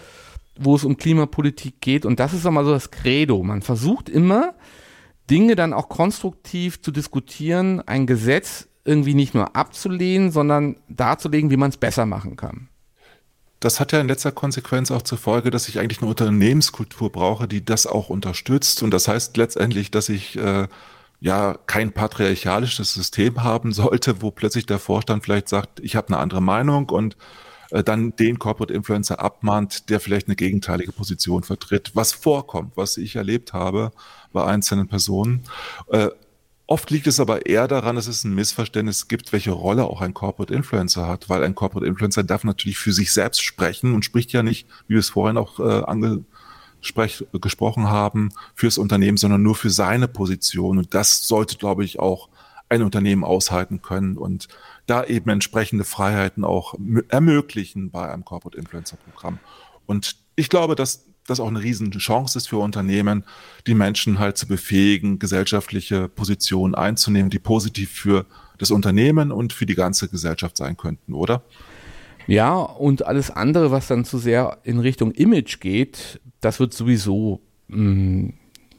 wo 0.59 0.75
es 0.75 0.85
um 0.85 0.97
Klimapolitik 0.97 1.81
geht. 1.81 2.07
Und 2.07 2.19
das 2.19 2.33
ist 2.33 2.47
einmal 2.47 2.65
so 2.65 2.71
das 2.71 2.91
Credo. 2.91 3.43
Man 3.43 3.61
versucht 3.61 4.09
immer, 4.09 4.55
Dinge 5.29 5.55
dann 5.55 5.75
auch 5.75 5.91
konstruktiv 5.91 6.81
zu 6.81 6.91
diskutieren, 6.91 7.83
ein 7.87 8.07
Gesetz 8.07 8.69
irgendwie 8.85 9.15
nicht 9.15 9.35
nur 9.35 9.55
abzulehnen, 9.55 10.31
sondern 10.31 10.77
darzulegen, 10.89 11.51
wie 11.51 11.59
man 11.59 11.69
es 11.69 11.77
besser 11.77 12.07
machen 12.07 12.37
kann. 12.37 12.69
Das 13.61 13.81
hat 13.81 13.93
ja 13.93 14.01
in 14.01 14.09
letzter 14.09 14.31
Konsequenz 14.31 14.91
auch 14.91 15.03
zur 15.03 15.19
Folge, 15.19 15.51
dass 15.51 15.69
ich 15.69 15.81
eigentlich 15.81 16.01
eine 16.01 16.09
Unternehmenskultur 16.09 17.11
brauche, 17.11 17.49
die 17.49 17.65
das 17.65 17.87
auch 17.87 18.09
unterstützt. 18.09 18.83
Und 18.83 18.93
das 18.93 19.09
heißt 19.09 19.37
letztendlich, 19.37 19.91
dass 19.91 20.09
ich 20.09 20.37
äh, 20.37 20.69
ja 21.21 21.59
kein 21.67 21.93
patriarchalisches 21.93 22.95
System 22.95 23.43
haben 23.43 23.73
sollte, 23.73 24.23
wo 24.23 24.31
plötzlich 24.31 24.67
der 24.67 24.79
Vorstand 24.79 25.25
vielleicht 25.25 25.49
sagt, 25.49 25.81
ich 25.81 25.97
habe 25.97 26.09
eine 26.09 26.19
andere 26.19 26.41
Meinung 26.41 26.89
und 26.91 27.17
äh, 27.71 27.83
dann 27.83 28.15
den 28.17 28.39
Corporate 28.39 28.73
Influencer 28.73 29.21
abmahnt, 29.21 29.91
der 29.91 30.01
vielleicht 30.01 30.29
eine 30.29 30.37
gegenteilige 30.37 30.93
Position 30.93 31.43
vertritt, 31.43 31.93
was 31.95 32.13
vorkommt, 32.13 32.77
was 32.77 32.97
ich 32.97 33.17
erlebt 33.17 33.53
habe 33.53 33.91
bei 34.33 34.45
einzelnen 34.45 34.89
Personen. 34.89 35.43
Äh, 35.89 36.09
oft 36.69 36.91
liegt 36.91 37.07
es 37.07 37.19
aber 37.19 37.47
eher 37.47 37.67
daran, 37.67 37.97
dass 37.97 38.07
es 38.07 38.23
ein 38.25 38.35
Missverständnis 38.35 39.09
gibt, 39.09 39.33
welche 39.33 39.51
Rolle 39.51 39.85
auch 39.85 40.03
ein 40.03 40.15
Corporate 40.15 40.55
Influencer 40.55 41.09
hat, 41.09 41.29
weil 41.29 41.43
ein 41.43 41.55
Corporate 41.55 41.87
Influencer 41.87 42.23
darf 42.23 42.45
natürlich 42.45 42.79
für 42.79 42.93
sich 42.93 43.13
selbst 43.13 43.43
sprechen 43.43 43.95
und 43.95 44.05
spricht 44.05 44.33
ja 44.33 44.43
nicht, 44.43 44.69
wie 44.87 44.95
wir 44.95 45.01
es 45.01 45.09
vorhin 45.09 45.39
auch 45.39 45.59
äh, 45.59 46.19
gesprochen 47.41 47.89
haben, 47.89 48.29
fürs 48.55 48.79
Unternehmen, 48.79 49.17
sondern 49.17 49.43
nur 49.43 49.57
für 49.57 49.71
seine 49.71 50.09
Position. 50.09 50.79
Und 50.79 50.95
das 50.95 51.27
sollte, 51.27 51.57
glaube 51.57 51.85
ich, 51.85 51.99
auch 51.99 52.29
ein 52.69 52.83
Unternehmen 52.83 53.25
aushalten 53.25 53.81
können 53.81 54.19
und 54.19 54.49
da 54.87 55.05
eben 55.05 55.31
entsprechende 55.31 55.85
Freiheiten 55.85 56.45
auch 56.45 56.75
ermöglichen 57.09 57.91
bei 57.91 58.13
einem 58.13 58.27
Corporate 58.27 58.59
Influencer 58.59 58.99
Programm. 58.99 59.39
Und 59.87 60.17
ich 60.37 60.51
glaube, 60.51 60.77
dass 60.77 61.08
das 61.29 61.41
auch 61.41 61.49
eine 61.49 61.63
riesen 61.63 61.91
Chance 61.91 62.39
ist 62.39 62.49
für 62.49 62.59
Unternehmen, 62.59 63.25
die 63.67 63.75
Menschen 63.75 64.19
halt 64.19 64.37
zu 64.37 64.47
befähigen, 64.47 65.19
gesellschaftliche 65.19 66.09
Positionen 66.09 66.75
einzunehmen, 66.75 67.31
die 67.31 67.39
positiv 67.39 67.91
für 67.91 68.27
das 68.59 68.71
Unternehmen 68.71 69.31
und 69.31 69.53
für 69.53 69.67
die 69.67 69.75
ganze 69.75 70.09
Gesellschaft 70.09 70.57
sein 70.57 70.77
könnten, 70.77 71.15
oder? 71.15 71.43
Ja, 72.27 72.57
und 72.57 73.07
alles 73.07 73.31
andere, 73.31 73.71
was 73.71 73.87
dann 73.87 74.05
zu 74.05 74.19
sehr 74.19 74.59
in 74.65 74.81
Richtung 74.81 75.13
Image 75.13 75.61
geht, 75.61 76.21
das 76.41 76.61
wird 76.61 76.75
sowieso 76.75 77.41
mh, 77.69 77.79
mm, 77.79 78.33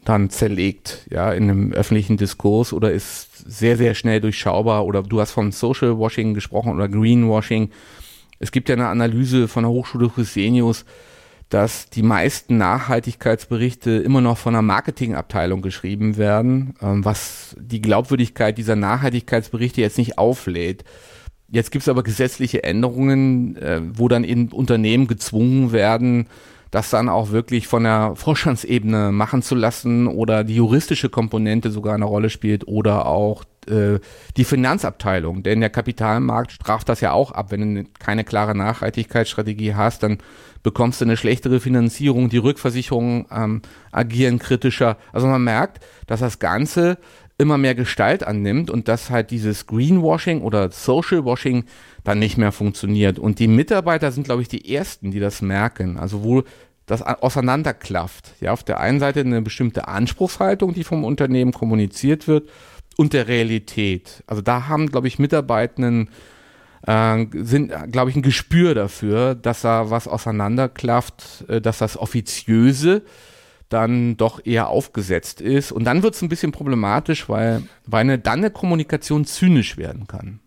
dann 0.05 0.29
zerlegt, 0.29 1.07
ja, 1.11 1.31
in 1.33 1.43
einem 1.43 1.73
öffentlichen 1.73 2.17
Diskurs 2.17 2.73
oder 2.73 2.91
ist 2.91 3.27
sehr, 3.47 3.77
sehr 3.77 3.93
schnell 3.93 4.21
durchschaubar 4.21 4.85
oder 4.85 5.03
du 5.03 5.19
hast 5.19 5.31
von 5.31 5.51
Social 5.51 5.97
Washing 5.99 6.33
gesprochen 6.33 6.73
oder 6.73 6.87
Greenwashing. 6.87 7.69
Es 8.39 8.51
gibt 8.51 8.69
ja 8.69 8.75
eine 8.75 8.87
Analyse 8.87 9.47
von 9.47 9.63
der 9.63 9.71
Hochschule 9.71 10.09
Fresenius, 10.09 10.85
dass 11.49 11.89
die 11.89 12.03
meisten 12.03 12.57
Nachhaltigkeitsberichte 12.57 13.91
immer 13.91 14.21
noch 14.21 14.37
von 14.37 14.53
einer 14.53 14.61
Marketingabteilung 14.61 15.61
geschrieben 15.61 16.17
werden, 16.17 16.75
ähm, 16.81 17.03
was 17.03 17.55
die 17.59 17.81
Glaubwürdigkeit 17.81 18.57
dieser 18.57 18.75
Nachhaltigkeitsberichte 18.75 19.81
jetzt 19.81 19.97
nicht 19.97 20.17
auflädt. 20.17 20.83
Jetzt 21.51 21.71
gibt 21.71 21.81
es 21.81 21.89
aber 21.89 22.03
gesetzliche 22.03 22.63
Änderungen, 22.63 23.55
äh, 23.57 23.81
wo 23.93 24.07
dann 24.07 24.23
in 24.23 24.49
Unternehmen 24.49 25.07
gezwungen 25.07 25.71
werden, 25.71 26.27
das 26.69 26.91
dann 26.91 27.09
auch 27.09 27.31
wirklich 27.31 27.67
von 27.67 27.83
der 27.83 28.13
Vorstandsebene 28.15 29.11
machen 29.11 29.41
zu 29.41 29.55
lassen 29.55 30.05
oder 30.05 30.43
die 30.43 30.55
juristische 30.55 31.09
Komponente 31.09 31.71
sogar 31.71 31.95
eine 31.95 32.05
Rolle 32.05 32.29
spielt 32.29 32.67
oder 32.67 33.07
auch 33.07 33.43
äh, 33.67 33.99
die 34.37 34.43
Finanzabteilung. 34.43 35.41
Denn 35.41 35.61
der 35.61 35.71
Kapitalmarkt 35.71 36.51
straft 36.51 36.87
das 36.87 37.01
ja 37.01 37.11
auch 37.11 37.31
ab. 37.31 37.49
Wenn 37.49 37.75
du 37.75 37.83
keine 37.97 38.23
klare 38.23 38.55
Nachhaltigkeitsstrategie 38.55 39.73
hast, 39.73 40.03
dann 40.03 40.19
bekommst 40.63 41.01
du 41.01 41.05
eine 41.05 41.17
schlechtere 41.17 41.59
Finanzierung, 41.59 42.29
die 42.29 42.37
Rückversicherungen 42.37 43.25
ähm, 43.31 43.61
agieren 43.91 44.39
kritischer. 44.39 44.97
Also 45.13 45.27
man 45.27 45.43
merkt, 45.43 45.83
dass 46.07 46.19
das 46.19 46.39
Ganze 46.39 46.97
immer 47.37 47.57
mehr 47.57 47.75
Gestalt 47.75 48.23
annimmt 48.23 48.69
und 48.69 48.87
dass 48.87 49.09
halt 49.09 49.31
dieses 49.31 49.65
Greenwashing 49.65 50.41
oder 50.41 50.71
Social 50.71 51.23
Washing 51.23 51.63
dann 52.03 52.19
nicht 52.19 52.37
mehr 52.37 52.51
funktioniert. 52.51 53.17
Und 53.17 53.39
die 53.39 53.47
Mitarbeiter 53.47 54.11
sind, 54.11 54.25
glaube 54.25 54.41
ich, 54.41 54.49
die 54.49 54.73
ersten, 54.73 55.11
die 55.11 55.21
das 55.21 55.41
merken. 55.41 55.97
Also 55.97 56.23
wo 56.23 56.43
das 56.85 57.01
auseinanderklafft. 57.01 58.33
Ja, 58.41 58.51
auf 58.51 58.63
der 58.63 58.79
einen 58.79 58.99
Seite 58.99 59.21
eine 59.21 59.41
bestimmte 59.41 59.87
Anspruchshaltung, 59.87 60.73
die 60.73 60.83
vom 60.83 61.03
Unternehmen 61.03 61.53
kommuniziert 61.53 62.27
wird, 62.27 62.49
und 62.97 63.13
der 63.13 63.29
Realität. 63.29 64.23
Also 64.27 64.41
da 64.41 64.67
haben, 64.67 64.87
glaube 64.87 65.07
ich, 65.07 65.19
Mitarbeitenden 65.19 66.09
äh, 66.85 67.25
sind, 67.33 67.73
glaube 67.91 68.09
ich, 68.09 68.15
ein 68.15 68.21
Gespür 68.21 68.75
dafür, 68.75 69.35
dass 69.35 69.61
da 69.61 69.89
was 69.89 70.07
auseinanderklafft, 70.07 71.45
äh, 71.47 71.61
dass 71.61 71.79
das 71.79 71.97
Offiziöse 71.97 73.03
dann 73.69 74.17
doch 74.17 74.43
eher 74.45 74.67
aufgesetzt 74.67 75.41
ist. 75.41 75.71
Und 75.71 75.83
dann 75.83 76.03
wird 76.03 76.15
es 76.15 76.21
ein 76.21 76.29
bisschen 76.29 76.51
problematisch, 76.51 77.29
weil, 77.29 77.63
weil 77.85 78.01
eine, 78.01 78.19
dann 78.19 78.39
eine 78.39 78.51
Kommunikation 78.51 79.25
zynisch 79.25 79.77
werden 79.77 80.07
kann. 80.07 80.39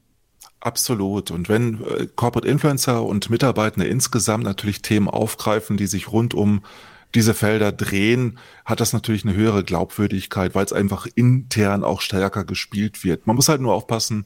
Absolut. 0.61 1.31
Und 1.31 1.49
wenn 1.49 1.83
äh, 1.85 2.07
Corporate 2.15 2.49
Influencer 2.49 3.05
und 3.05 3.31
Mitarbeitende 3.31 3.87
insgesamt 3.87 4.45
natürlich 4.45 4.83
Themen 4.83 5.09
aufgreifen, 5.09 5.77
die 5.77 5.87
sich 5.87 6.13
rund 6.13 6.35
um 6.35 6.63
diese 7.15 7.35
Felder 7.35 7.73
drehen, 7.73 8.39
hat 8.65 8.81
das 8.81 8.93
natürlich 8.93 9.25
eine 9.25 9.35
höhere 9.35 9.65
Glaubwürdigkeit, 9.65 10.55
weil 10.55 10.65
es 10.65 10.73
einfach 10.73 11.07
intern 11.15 11.85
auch 11.85 12.01
stärker 12.01 12.45
gespielt 12.45 13.05
wird. 13.05 13.27
Man 13.27 13.37
muss 13.37 13.49
halt 13.49 13.61
nur 13.61 13.75
aufpassen, 13.75 14.25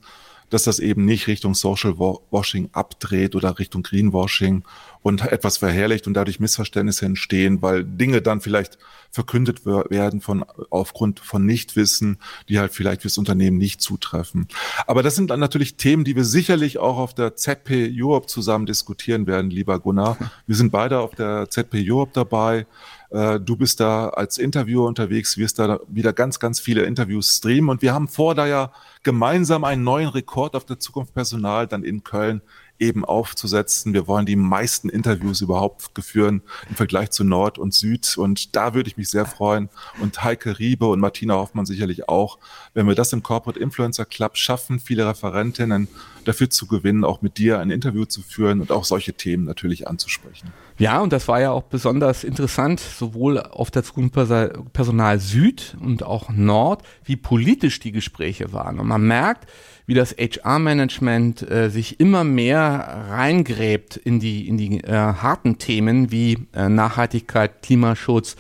dass 0.51 0.65
das 0.65 0.79
eben 0.79 1.05
nicht 1.05 1.27
Richtung 1.27 1.55
Social 1.55 1.99
Washing 1.99 2.71
abdreht 2.73 3.35
oder 3.35 3.59
Richtung 3.59 3.83
Greenwashing 3.83 4.65
und 5.03 5.23
etwas 5.23 5.59
verherrlicht 5.59 6.07
und 6.07 6.15
dadurch 6.15 6.41
Missverständnisse 6.41 7.07
entstehen, 7.07 7.63
weil 7.63 7.85
Dinge 7.85 8.23
dann 8.23 8.41
vielleicht 8.41 8.79
verkündet 9.11 9.65
werden 9.65 10.21
von 10.21 10.45
aufgrund 10.71 11.21
von 11.21 11.47
Nichtwissen, 11.47 12.19
die 12.49 12.59
halt 12.59 12.73
vielleicht 12.73 13.03
fürs 13.03 13.17
Unternehmen 13.17 13.57
nicht 13.57 13.81
zutreffen. 13.81 14.49
Aber 14.87 15.03
das 15.03 15.15
sind 15.15 15.31
dann 15.31 15.41
natürlich 15.41 15.77
Themen, 15.77 16.05
die 16.05 16.17
wir 16.17 16.25
sicherlich 16.25 16.79
auch 16.79 16.99
auf 16.99 17.15
der 17.15 17.37
ZP 17.37 17.93
Europe 17.97 18.27
zusammen 18.27 18.67
diskutieren 18.67 19.27
werden, 19.27 19.51
lieber 19.51 19.79
Gunnar. 19.79 20.19
Wir 20.47 20.57
sind 20.57 20.73
beide 20.73 20.99
auf 20.99 21.15
der 21.15 21.49
ZP 21.51 21.85
Europe 21.89 22.11
dabei. 22.13 22.67
Äh, 23.11 23.41
du 23.41 23.57
bist 23.57 23.81
da 23.81 24.09
als 24.11 24.39
Interviewer 24.39 24.87
unterwegs, 24.87 25.37
wirst 25.37 25.59
da 25.59 25.81
wieder 25.89 26.13
ganz, 26.13 26.39
ganz 26.39 26.61
viele 26.61 26.83
Interviews 26.83 27.37
streamen 27.37 27.71
und 27.71 27.83
wir 27.83 27.95
haben 27.95 28.09
vor, 28.09 28.35
da 28.35 28.47
ja 28.47 28.73
gemeinsam 29.03 29.65
einen 29.65 29.85
neuen 29.85 30.09
Rekord 30.09 30.57
auf 30.57 30.65
der 30.65 30.79
Zukunft 30.79 31.15
Personal 31.15 31.67
dann 31.67 31.85
in 31.85 32.03
Köln 32.05 32.43
eben 32.79 33.05
aufzusetzen. 33.05 33.95
Wir 33.95 34.07
wollen 34.07 34.27
die 34.27 34.37
meisten 34.37 34.89
Interviews 34.89 35.41
überhaupt 35.41 35.95
geführen 35.95 36.43
im 36.69 36.77
Vergleich 36.77 37.11
zu 37.11 37.25
Nord 37.25 37.59
und 37.59 37.75
Süd. 37.75 38.17
Und 38.19 38.55
da 38.55 38.75
würde 38.75 38.89
ich 38.89 38.97
mich 38.97 39.09
sehr 39.09 39.27
freuen. 39.27 39.69
Und 40.01 40.23
Heike 40.23 40.59
Riebe 40.59 40.87
und 40.87 41.01
Martina 41.01 41.35
Hoffmann 41.35 41.67
sicherlich 41.67 42.09
auch, 42.09 42.39
wenn 42.75 42.87
wir 42.87 42.95
das 42.95 43.13
im 43.13 43.23
Corporate 43.23 43.59
Influencer 43.59 44.05
Club 44.05 44.37
schaffen, 44.37 44.79
viele 44.79 45.07
Referentinnen 45.07 45.89
dafür 46.25 46.51
zu 46.51 46.67
gewinnen, 46.67 47.05
auch 47.05 47.23
mit 47.23 47.39
dir 47.39 47.61
ein 47.61 47.71
Interview 47.71 48.05
zu 48.05 48.23
führen 48.23 48.61
und 48.61 48.71
auch 48.71 48.85
solche 48.85 49.15
Themen 49.15 49.45
natürlich 49.45 49.89
anzusprechen. 49.89 50.53
Ja, 50.79 51.01
und 51.01 51.13
das 51.13 51.27
war 51.27 51.41
ja 51.41 51.53
auch 51.53 51.63
besonders 51.63 52.23
interessant, 52.23 52.81
sowohl 52.81 53.41
auf 53.41 53.71
der 53.71 53.83
Zukunft 53.83 54.15
Personal 54.73 55.19
Süd 55.19 55.77
und 55.81 56.03
auch 56.03 56.29
Nord, 56.29 56.83
wie 57.05 57.17
politisch 57.17 57.81
die 57.81 57.93
Gespräche 57.93 58.53
waren. 58.53 58.79
Und 58.79 58.87
man 58.87 59.07
merkt, 59.07 59.49
wie 59.87 59.95
das 59.95 60.15
HR-Management 60.19 61.51
äh, 61.51 61.71
sich 61.71 61.99
immer 61.99 62.25
mehr 62.25 63.07
reingräbt 63.09 63.97
in 63.97 64.21
die, 64.21 64.47
in 64.49 64.59
die 64.59 64.85
äh, 64.85 64.93
harten 64.93 65.59
Themen 65.59 66.11
wie 66.11 66.47
äh, 66.55 66.69
Nachhaltigkeit, 66.69 67.63
Klimaschutz, 67.63 68.37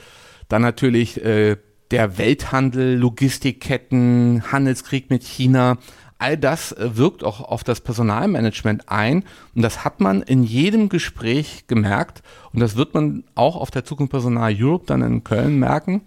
dann 0.48 0.62
natürlich 0.62 1.24
äh, 1.24 1.56
der 1.90 2.18
Welthandel, 2.18 2.96
Logistikketten, 2.96 4.42
Handelskrieg 4.50 5.08
mit 5.08 5.22
China. 5.22 5.78
All 6.18 6.38
das 6.38 6.72
äh, 6.72 6.96
wirkt 6.96 7.24
auch 7.24 7.40
auf 7.40 7.62
das 7.62 7.80
Personalmanagement 7.80 8.88
ein 8.88 9.24
und 9.54 9.62
das 9.62 9.84
hat 9.84 10.00
man 10.00 10.22
in 10.22 10.44
jedem 10.44 10.88
Gespräch 10.88 11.66
gemerkt 11.66 12.22
und 12.52 12.60
das 12.60 12.76
wird 12.76 12.94
man 12.94 13.24
auch 13.34 13.56
auf 13.56 13.70
der 13.70 13.84
Zukunft 13.84 14.12
Personal 14.12 14.54
Europe 14.58 14.84
dann 14.86 15.02
in 15.02 15.24
Köln 15.24 15.58
merken. 15.58 16.02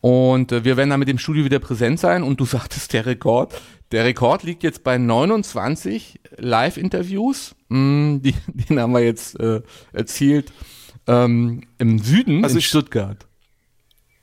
Und 0.00 0.50
äh, 0.52 0.64
wir 0.64 0.76
werden 0.76 0.90
da 0.90 0.96
mit 0.96 1.08
dem 1.08 1.18
Studio 1.18 1.44
wieder 1.44 1.60
präsent 1.60 1.98
sein 1.98 2.22
und 2.22 2.40
du 2.40 2.44
sagtest 2.46 2.92
der 2.92 3.06
Rekord. 3.06 3.60
Der 3.90 4.04
Rekord 4.04 4.42
liegt 4.42 4.62
jetzt 4.62 4.84
bei 4.84 4.96
29 4.96 6.20
Live-Interviews. 6.36 7.54
Mm, 7.68 8.18
die, 8.18 8.34
den 8.46 8.80
haben 8.80 8.92
wir 8.92 9.04
jetzt 9.04 9.38
äh, 9.38 9.60
erzielt 9.92 10.52
ähm, 11.06 11.62
im 11.78 11.98
Süden 11.98 12.44
also 12.44 12.54
in 12.54 12.58
ich, 12.60 12.68
Stuttgart. 12.68 13.26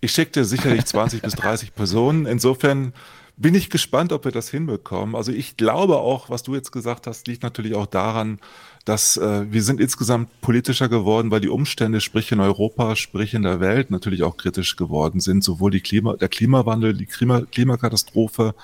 Ich 0.02 0.12
schickte 0.12 0.46
sicherlich 0.46 0.86
20 0.86 1.22
bis 1.24 1.34
30 1.36 1.76
Personen. 1.76 2.26
Insofern 2.26 2.94
bin 3.40 3.56
ich 3.56 3.70
gespannt, 3.70 4.12
ob 4.12 4.26
wir 4.26 4.34
das 4.34 4.50
hinbekommen. 4.50 5.16
Also 5.16 5.32
ich 5.32 5.56
glaube 5.56 5.98
auch, 5.98 6.30
was 6.30 6.44
du 6.44 6.56
jetzt 6.56 6.72
gesagt 6.72 7.08
hast, 7.08 7.26
liegt 7.26 7.42
natürlich 7.42 7.74
auch 7.74 7.86
daran, 7.86 8.40
dass 8.84 9.16
äh, 9.16 9.46
wir 9.50 9.64
sind 9.64 9.80
insgesamt 9.80 10.30
politischer 10.42 10.90
geworden, 10.90 11.32
weil 11.32 11.40
die 11.40 11.48
Umstände, 11.48 12.02
sprich 12.02 12.32
in 12.34 12.42
Europa, 12.42 12.98
sprich 12.98 13.34
in 13.34 13.44
der 13.44 13.62
Welt, 13.62 13.92
natürlich 13.92 14.24
auch 14.24 14.36
kritisch 14.36 14.76
geworden 14.76 15.22
sind. 15.22 15.44
Sowohl 15.44 15.72
die 15.72 15.80
Klima, 15.80 16.18
der 16.18 16.28
Klimawandel, 16.28 16.94
die 16.94 17.06
Klima, 17.06 17.42
Klimakatastrophe 17.42 18.56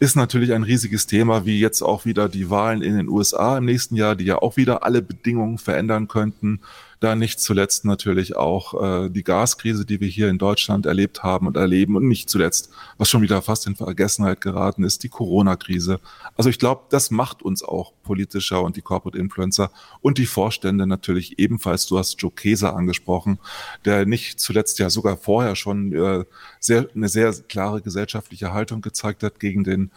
ist 0.00 0.16
natürlich 0.16 0.54
ein 0.54 0.62
riesiges 0.62 1.06
Thema, 1.06 1.44
wie 1.44 1.60
jetzt 1.60 1.82
auch 1.82 2.06
wieder 2.06 2.30
die 2.30 2.48
Wahlen 2.48 2.80
in 2.80 2.96
den 2.96 3.08
USA 3.08 3.58
im 3.58 3.66
nächsten 3.66 3.94
Jahr, 3.94 4.16
die 4.16 4.24
ja 4.24 4.38
auch 4.38 4.56
wieder 4.56 4.84
alle 4.84 5.02
Bedingungen 5.02 5.58
verändern 5.58 6.08
könnten 6.08 6.60
da 7.00 7.14
nicht 7.14 7.40
zuletzt 7.40 7.84
natürlich 7.84 8.36
auch 8.36 9.04
äh, 9.04 9.10
die 9.10 9.24
Gaskrise, 9.24 9.84
die 9.84 10.00
wir 10.00 10.08
hier 10.08 10.28
in 10.28 10.38
Deutschland 10.38 10.86
erlebt 10.86 11.22
haben 11.22 11.46
und 11.46 11.56
erleben 11.56 11.96
und 11.96 12.08
nicht 12.08 12.28
zuletzt, 12.28 12.70
was 12.98 13.10
schon 13.10 13.22
wieder 13.22 13.42
fast 13.42 13.66
in 13.66 13.76
Vergessenheit 13.76 14.40
geraten 14.40 14.84
ist, 14.84 15.02
die 15.02 15.08
Corona-Krise. 15.08 16.00
Also 16.36 16.50
ich 16.50 16.58
glaube, 16.58 16.82
das 16.90 17.10
macht 17.10 17.42
uns 17.42 17.62
auch 17.62 17.92
politischer 18.02 18.62
und 18.62 18.76
die 18.76 18.82
Corporate 18.82 19.18
Influencer 19.18 19.70
und 20.00 20.18
die 20.18 20.26
Vorstände 20.26 20.86
natürlich 20.86 21.38
ebenfalls. 21.38 21.86
Du 21.86 21.98
hast 21.98 22.20
Joe 22.20 22.30
Keser 22.30 22.76
angesprochen, 22.76 23.38
der 23.84 24.06
nicht 24.06 24.40
zuletzt 24.40 24.78
ja 24.78 24.90
sogar 24.90 25.16
vorher 25.16 25.56
schon 25.56 25.92
äh, 25.92 26.24
sehr, 26.60 26.88
eine 26.94 27.08
sehr 27.08 27.32
klare 27.48 27.82
gesellschaftliche 27.82 28.52
Haltung 28.52 28.80
gezeigt 28.80 29.22
hat 29.22 29.40
gegen 29.40 29.64
den 29.64 29.90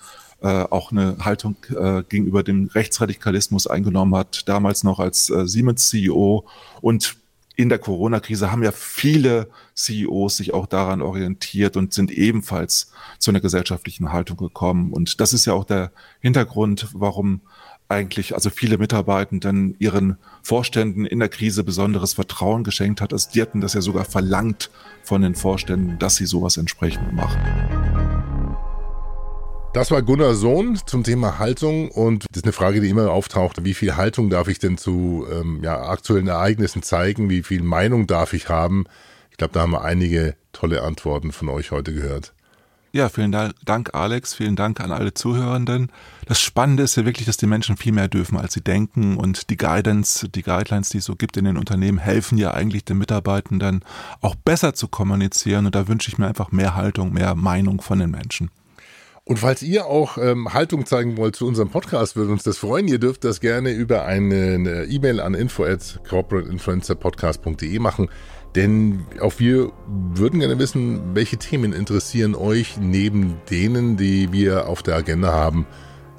auch 0.46 0.92
eine 0.92 1.18
Haltung 1.20 1.56
äh, 1.70 2.04
gegenüber 2.04 2.44
dem 2.44 2.68
Rechtsradikalismus 2.68 3.68
eingenommen 3.68 4.16
hat, 4.16 4.48
damals 4.48 4.84
noch 4.84 5.00
als 5.00 5.30
äh, 5.30 5.48
Siemens-CEO. 5.48 6.46
Und 6.82 7.18
in 7.56 7.70
der 7.70 7.80
Corona-Krise 7.80 8.52
haben 8.52 8.64
ja 8.64 8.72
viele 8.72 9.50
CEOs 9.74 10.38
sich 10.38 10.54
auch 10.54 10.68
daran 10.68 11.02
orientiert 11.02 11.76
und 11.76 11.92
sind 11.92 12.12
ebenfalls 12.12 12.92
zu 13.18 13.32
einer 13.32 13.42
gesellschaftlichen 13.42 14.14
Haltung 14.14 14.38
gekommen. 14.38 14.94
Und 14.94 15.20
das 15.20 15.34
ist 15.34 15.46
ja 15.46 15.54
auch 15.54 15.66
der 15.66 15.92
Hintergrund, 16.20 16.88
warum 16.94 17.42
eigentlich 17.90 18.36
also 18.36 18.50
viele 18.50 18.78
Mitarbeitenden 18.78 19.76
ihren 19.80 20.18
Vorständen 20.44 21.06
in 21.06 21.20
der 21.20 21.30
Krise 21.30 21.64
besonderes 21.64 22.14
Vertrauen 22.14 22.64
geschenkt 22.64 23.02
hat. 23.02 23.14
Also 23.14 23.30
die 23.34 23.42
hatten 23.42 23.62
das 23.62 23.74
ja 23.74 23.82
sogar 23.82 24.06
verlangt 24.06 24.70
von 25.04 25.22
den 25.22 25.36
Vorständen, 25.36 25.98
dass 25.98 26.16
sie 26.16 26.26
sowas 26.26 26.58
entsprechend 26.58 27.14
machen. 27.14 28.07
Das 29.74 29.92
war 29.92 30.02
Gunnar 30.02 30.34
Sohn 30.34 30.80
zum 30.88 31.04
Thema 31.04 31.38
Haltung 31.38 31.92
und 31.92 32.26
das 32.32 32.38
ist 32.38 32.46
eine 32.46 32.54
Frage, 32.54 32.82
die 32.82 32.90
immer 32.90 33.12
auftaucht. 33.12 33.64
Wie 33.64 33.76
viel 33.76 33.96
Haltung 33.96 34.30
darf 34.30 34.48
ich 34.48 34.58
denn 34.58 34.78
zu 34.78 35.28
ähm, 35.32 35.60
ja, 35.62 35.84
aktuellen 35.84 36.28
Ereignissen 36.28 36.82
zeigen? 36.82 37.30
Wie 37.30 37.44
viel 37.44 37.62
Meinung 37.62 38.08
darf 38.08 38.34
ich 38.34 38.50
haben? 38.50 38.86
Ich 39.30 39.38
glaube, 39.38 39.54
da 39.54 39.62
haben 39.62 39.72
wir 39.72 39.84
einige 39.84 40.36
tolle 40.52 40.82
Antworten 40.82 41.32
von 41.32 41.50
euch 41.50 41.70
heute 41.72 41.94
gehört. 41.94 42.34
Ja, 42.92 43.10
vielen 43.10 43.32
Dank, 43.32 43.94
Alex. 43.94 44.34
Vielen 44.34 44.56
Dank 44.56 44.80
an 44.80 44.92
alle 44.92 45.14
Zuhörenden. 45.14 45.92
Das 46.26 46.40
Spannende 46.40 46.82
ist 46.82 46.96
ja 46.96 47.06
wirklich, 47.06 47.28
dass 47.28 47.38
die 47.38 47.46
Menschen 47.46 47.78
viel 47.78 47.92
mehr 47.92 48.08
dürfen, 48.08 48.38
als 48.38 48.54
sie 48.54 48.62
denken. 48.62 49.18
Und 49.18 49.52
die 49.52 49.58
Guidance, 49.58 50.28
die 50.30 50.42
Guidelines, 50.42 50.90
die 50.90 50.98
es 51.00 51.06
so 51.06 51.16
gibt 51.16 51.38
in 51.38 51.46
den 51.46 51.58
Unternehmen, 51.58 52.00
helfen 52.00 52.40
ja 52.40 52.56
eigentlich 52.56 52.86
den 52.86 52.98
Mitarbeitenden 52.98 53.86
auch 54.22 54.34
besser 54.34 54.74
zu 54.74 54.88
kommunizieren. 54.88 55.68
Und 55.68 55.76
da 55.76 55.88
wünsche 55.88 56.10
ich 56.10 56.18
mir 56.18 56.28
einfach 56.28 56.52
mehr 56.52 56.74
Haltung, 56.74 57.14
mehr 57.14 57.36
Meinung 57.36 57.82
von 57.82 58.00
den 58.00 58.10
Menschen. 58.10 58.50
Und 59.28 59.40
falls 59.40 59.62
ihr 59.62 59.88
auch 59.88 60.18
ähm, 60.18 60.54
Haltung 60.54 60.86
zeigen 60.86 61.18
wollt 61.18 61.36
zu 61.36 61.46
unserem 61.46 61.70
Podcast, 61.70 62.16
würde 62.16 62.32
uns 62.32 62.44
das 62.44 62.58
freuen. 62.58 62.88
Ihr 62.88 62.98
dürft 62.98 63.26
das 63.26 63.42
gerne 63.42 63.72
über 63.72 64.06
eine 64.06 64.86
E-Mail 64.86 65.20
an 65.20 65.34
info 65.34 65.66
at 65.66 66.00
corporateinfluencerpodcast.de 66.08 67.78
machen. 67.80 68.08
Denn 68.56 69.06
auch 69.20 69.34
wir 69.38 69.74
würden 69.86 70.40
gerne 70.40 70.58
wissen, 70.60 71.14
welche 71.14 71.36
Themen 71.36 71.74
interessieren 71.74 72.36
euch 72.36 72.78
neben 72.78 73.36
denen, 73.52 73.98
die 73.98 74.32
wir 74.32 74.70
auf 74.70 74.82
der 74.82 74.96
Agenda 74.96 75.34
haben. 75.34 75.68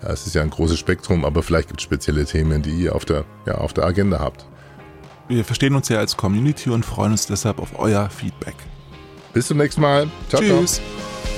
Es 0.03 0.27
ist 0.27 0.35
ja 0.35 0.43
ein 0.43 0.51
großes 0.51 0.79
Spektrum, 0.79 1.25
aber 1.25 1.43
vielleicht 1.43 1.69
gibt 1.69 1.81
es 1.81 1.85
spezielle 1.85 2.27
Themen, 2.27 2.61
die 2.61 2.71
ihr 2.73 2.95
auf 2.95 3.07
der, 3.07 3.25
ja, 3.47 3.55
auf 3.55 3.73
der 3.73 3.85
Agenda 3.85 4.21
habt. 4.21 4.47
Wir 5.29 5.45
verstehen 5.47 5.75
uns 5.75 5.89
ja 5.89 5.99
als 5.99 6.15
Community 6.15 6.69
und 6.69 6.85
freuen 6.85 7.13
uns 7.13 7.27
deshalb 7.27 7.59
auf 7.59 7.79
euer 7.79 8.11
Feedback. 8.11 8.55
Bis 9.33 9.47
zum 9.47 9.57
nächsten 9.57 9.81
Mal. 9.81 10.09
Ciao, 10.29 10.43
Tschüss. 10.43 10.75
Ciao. 10.75 11.38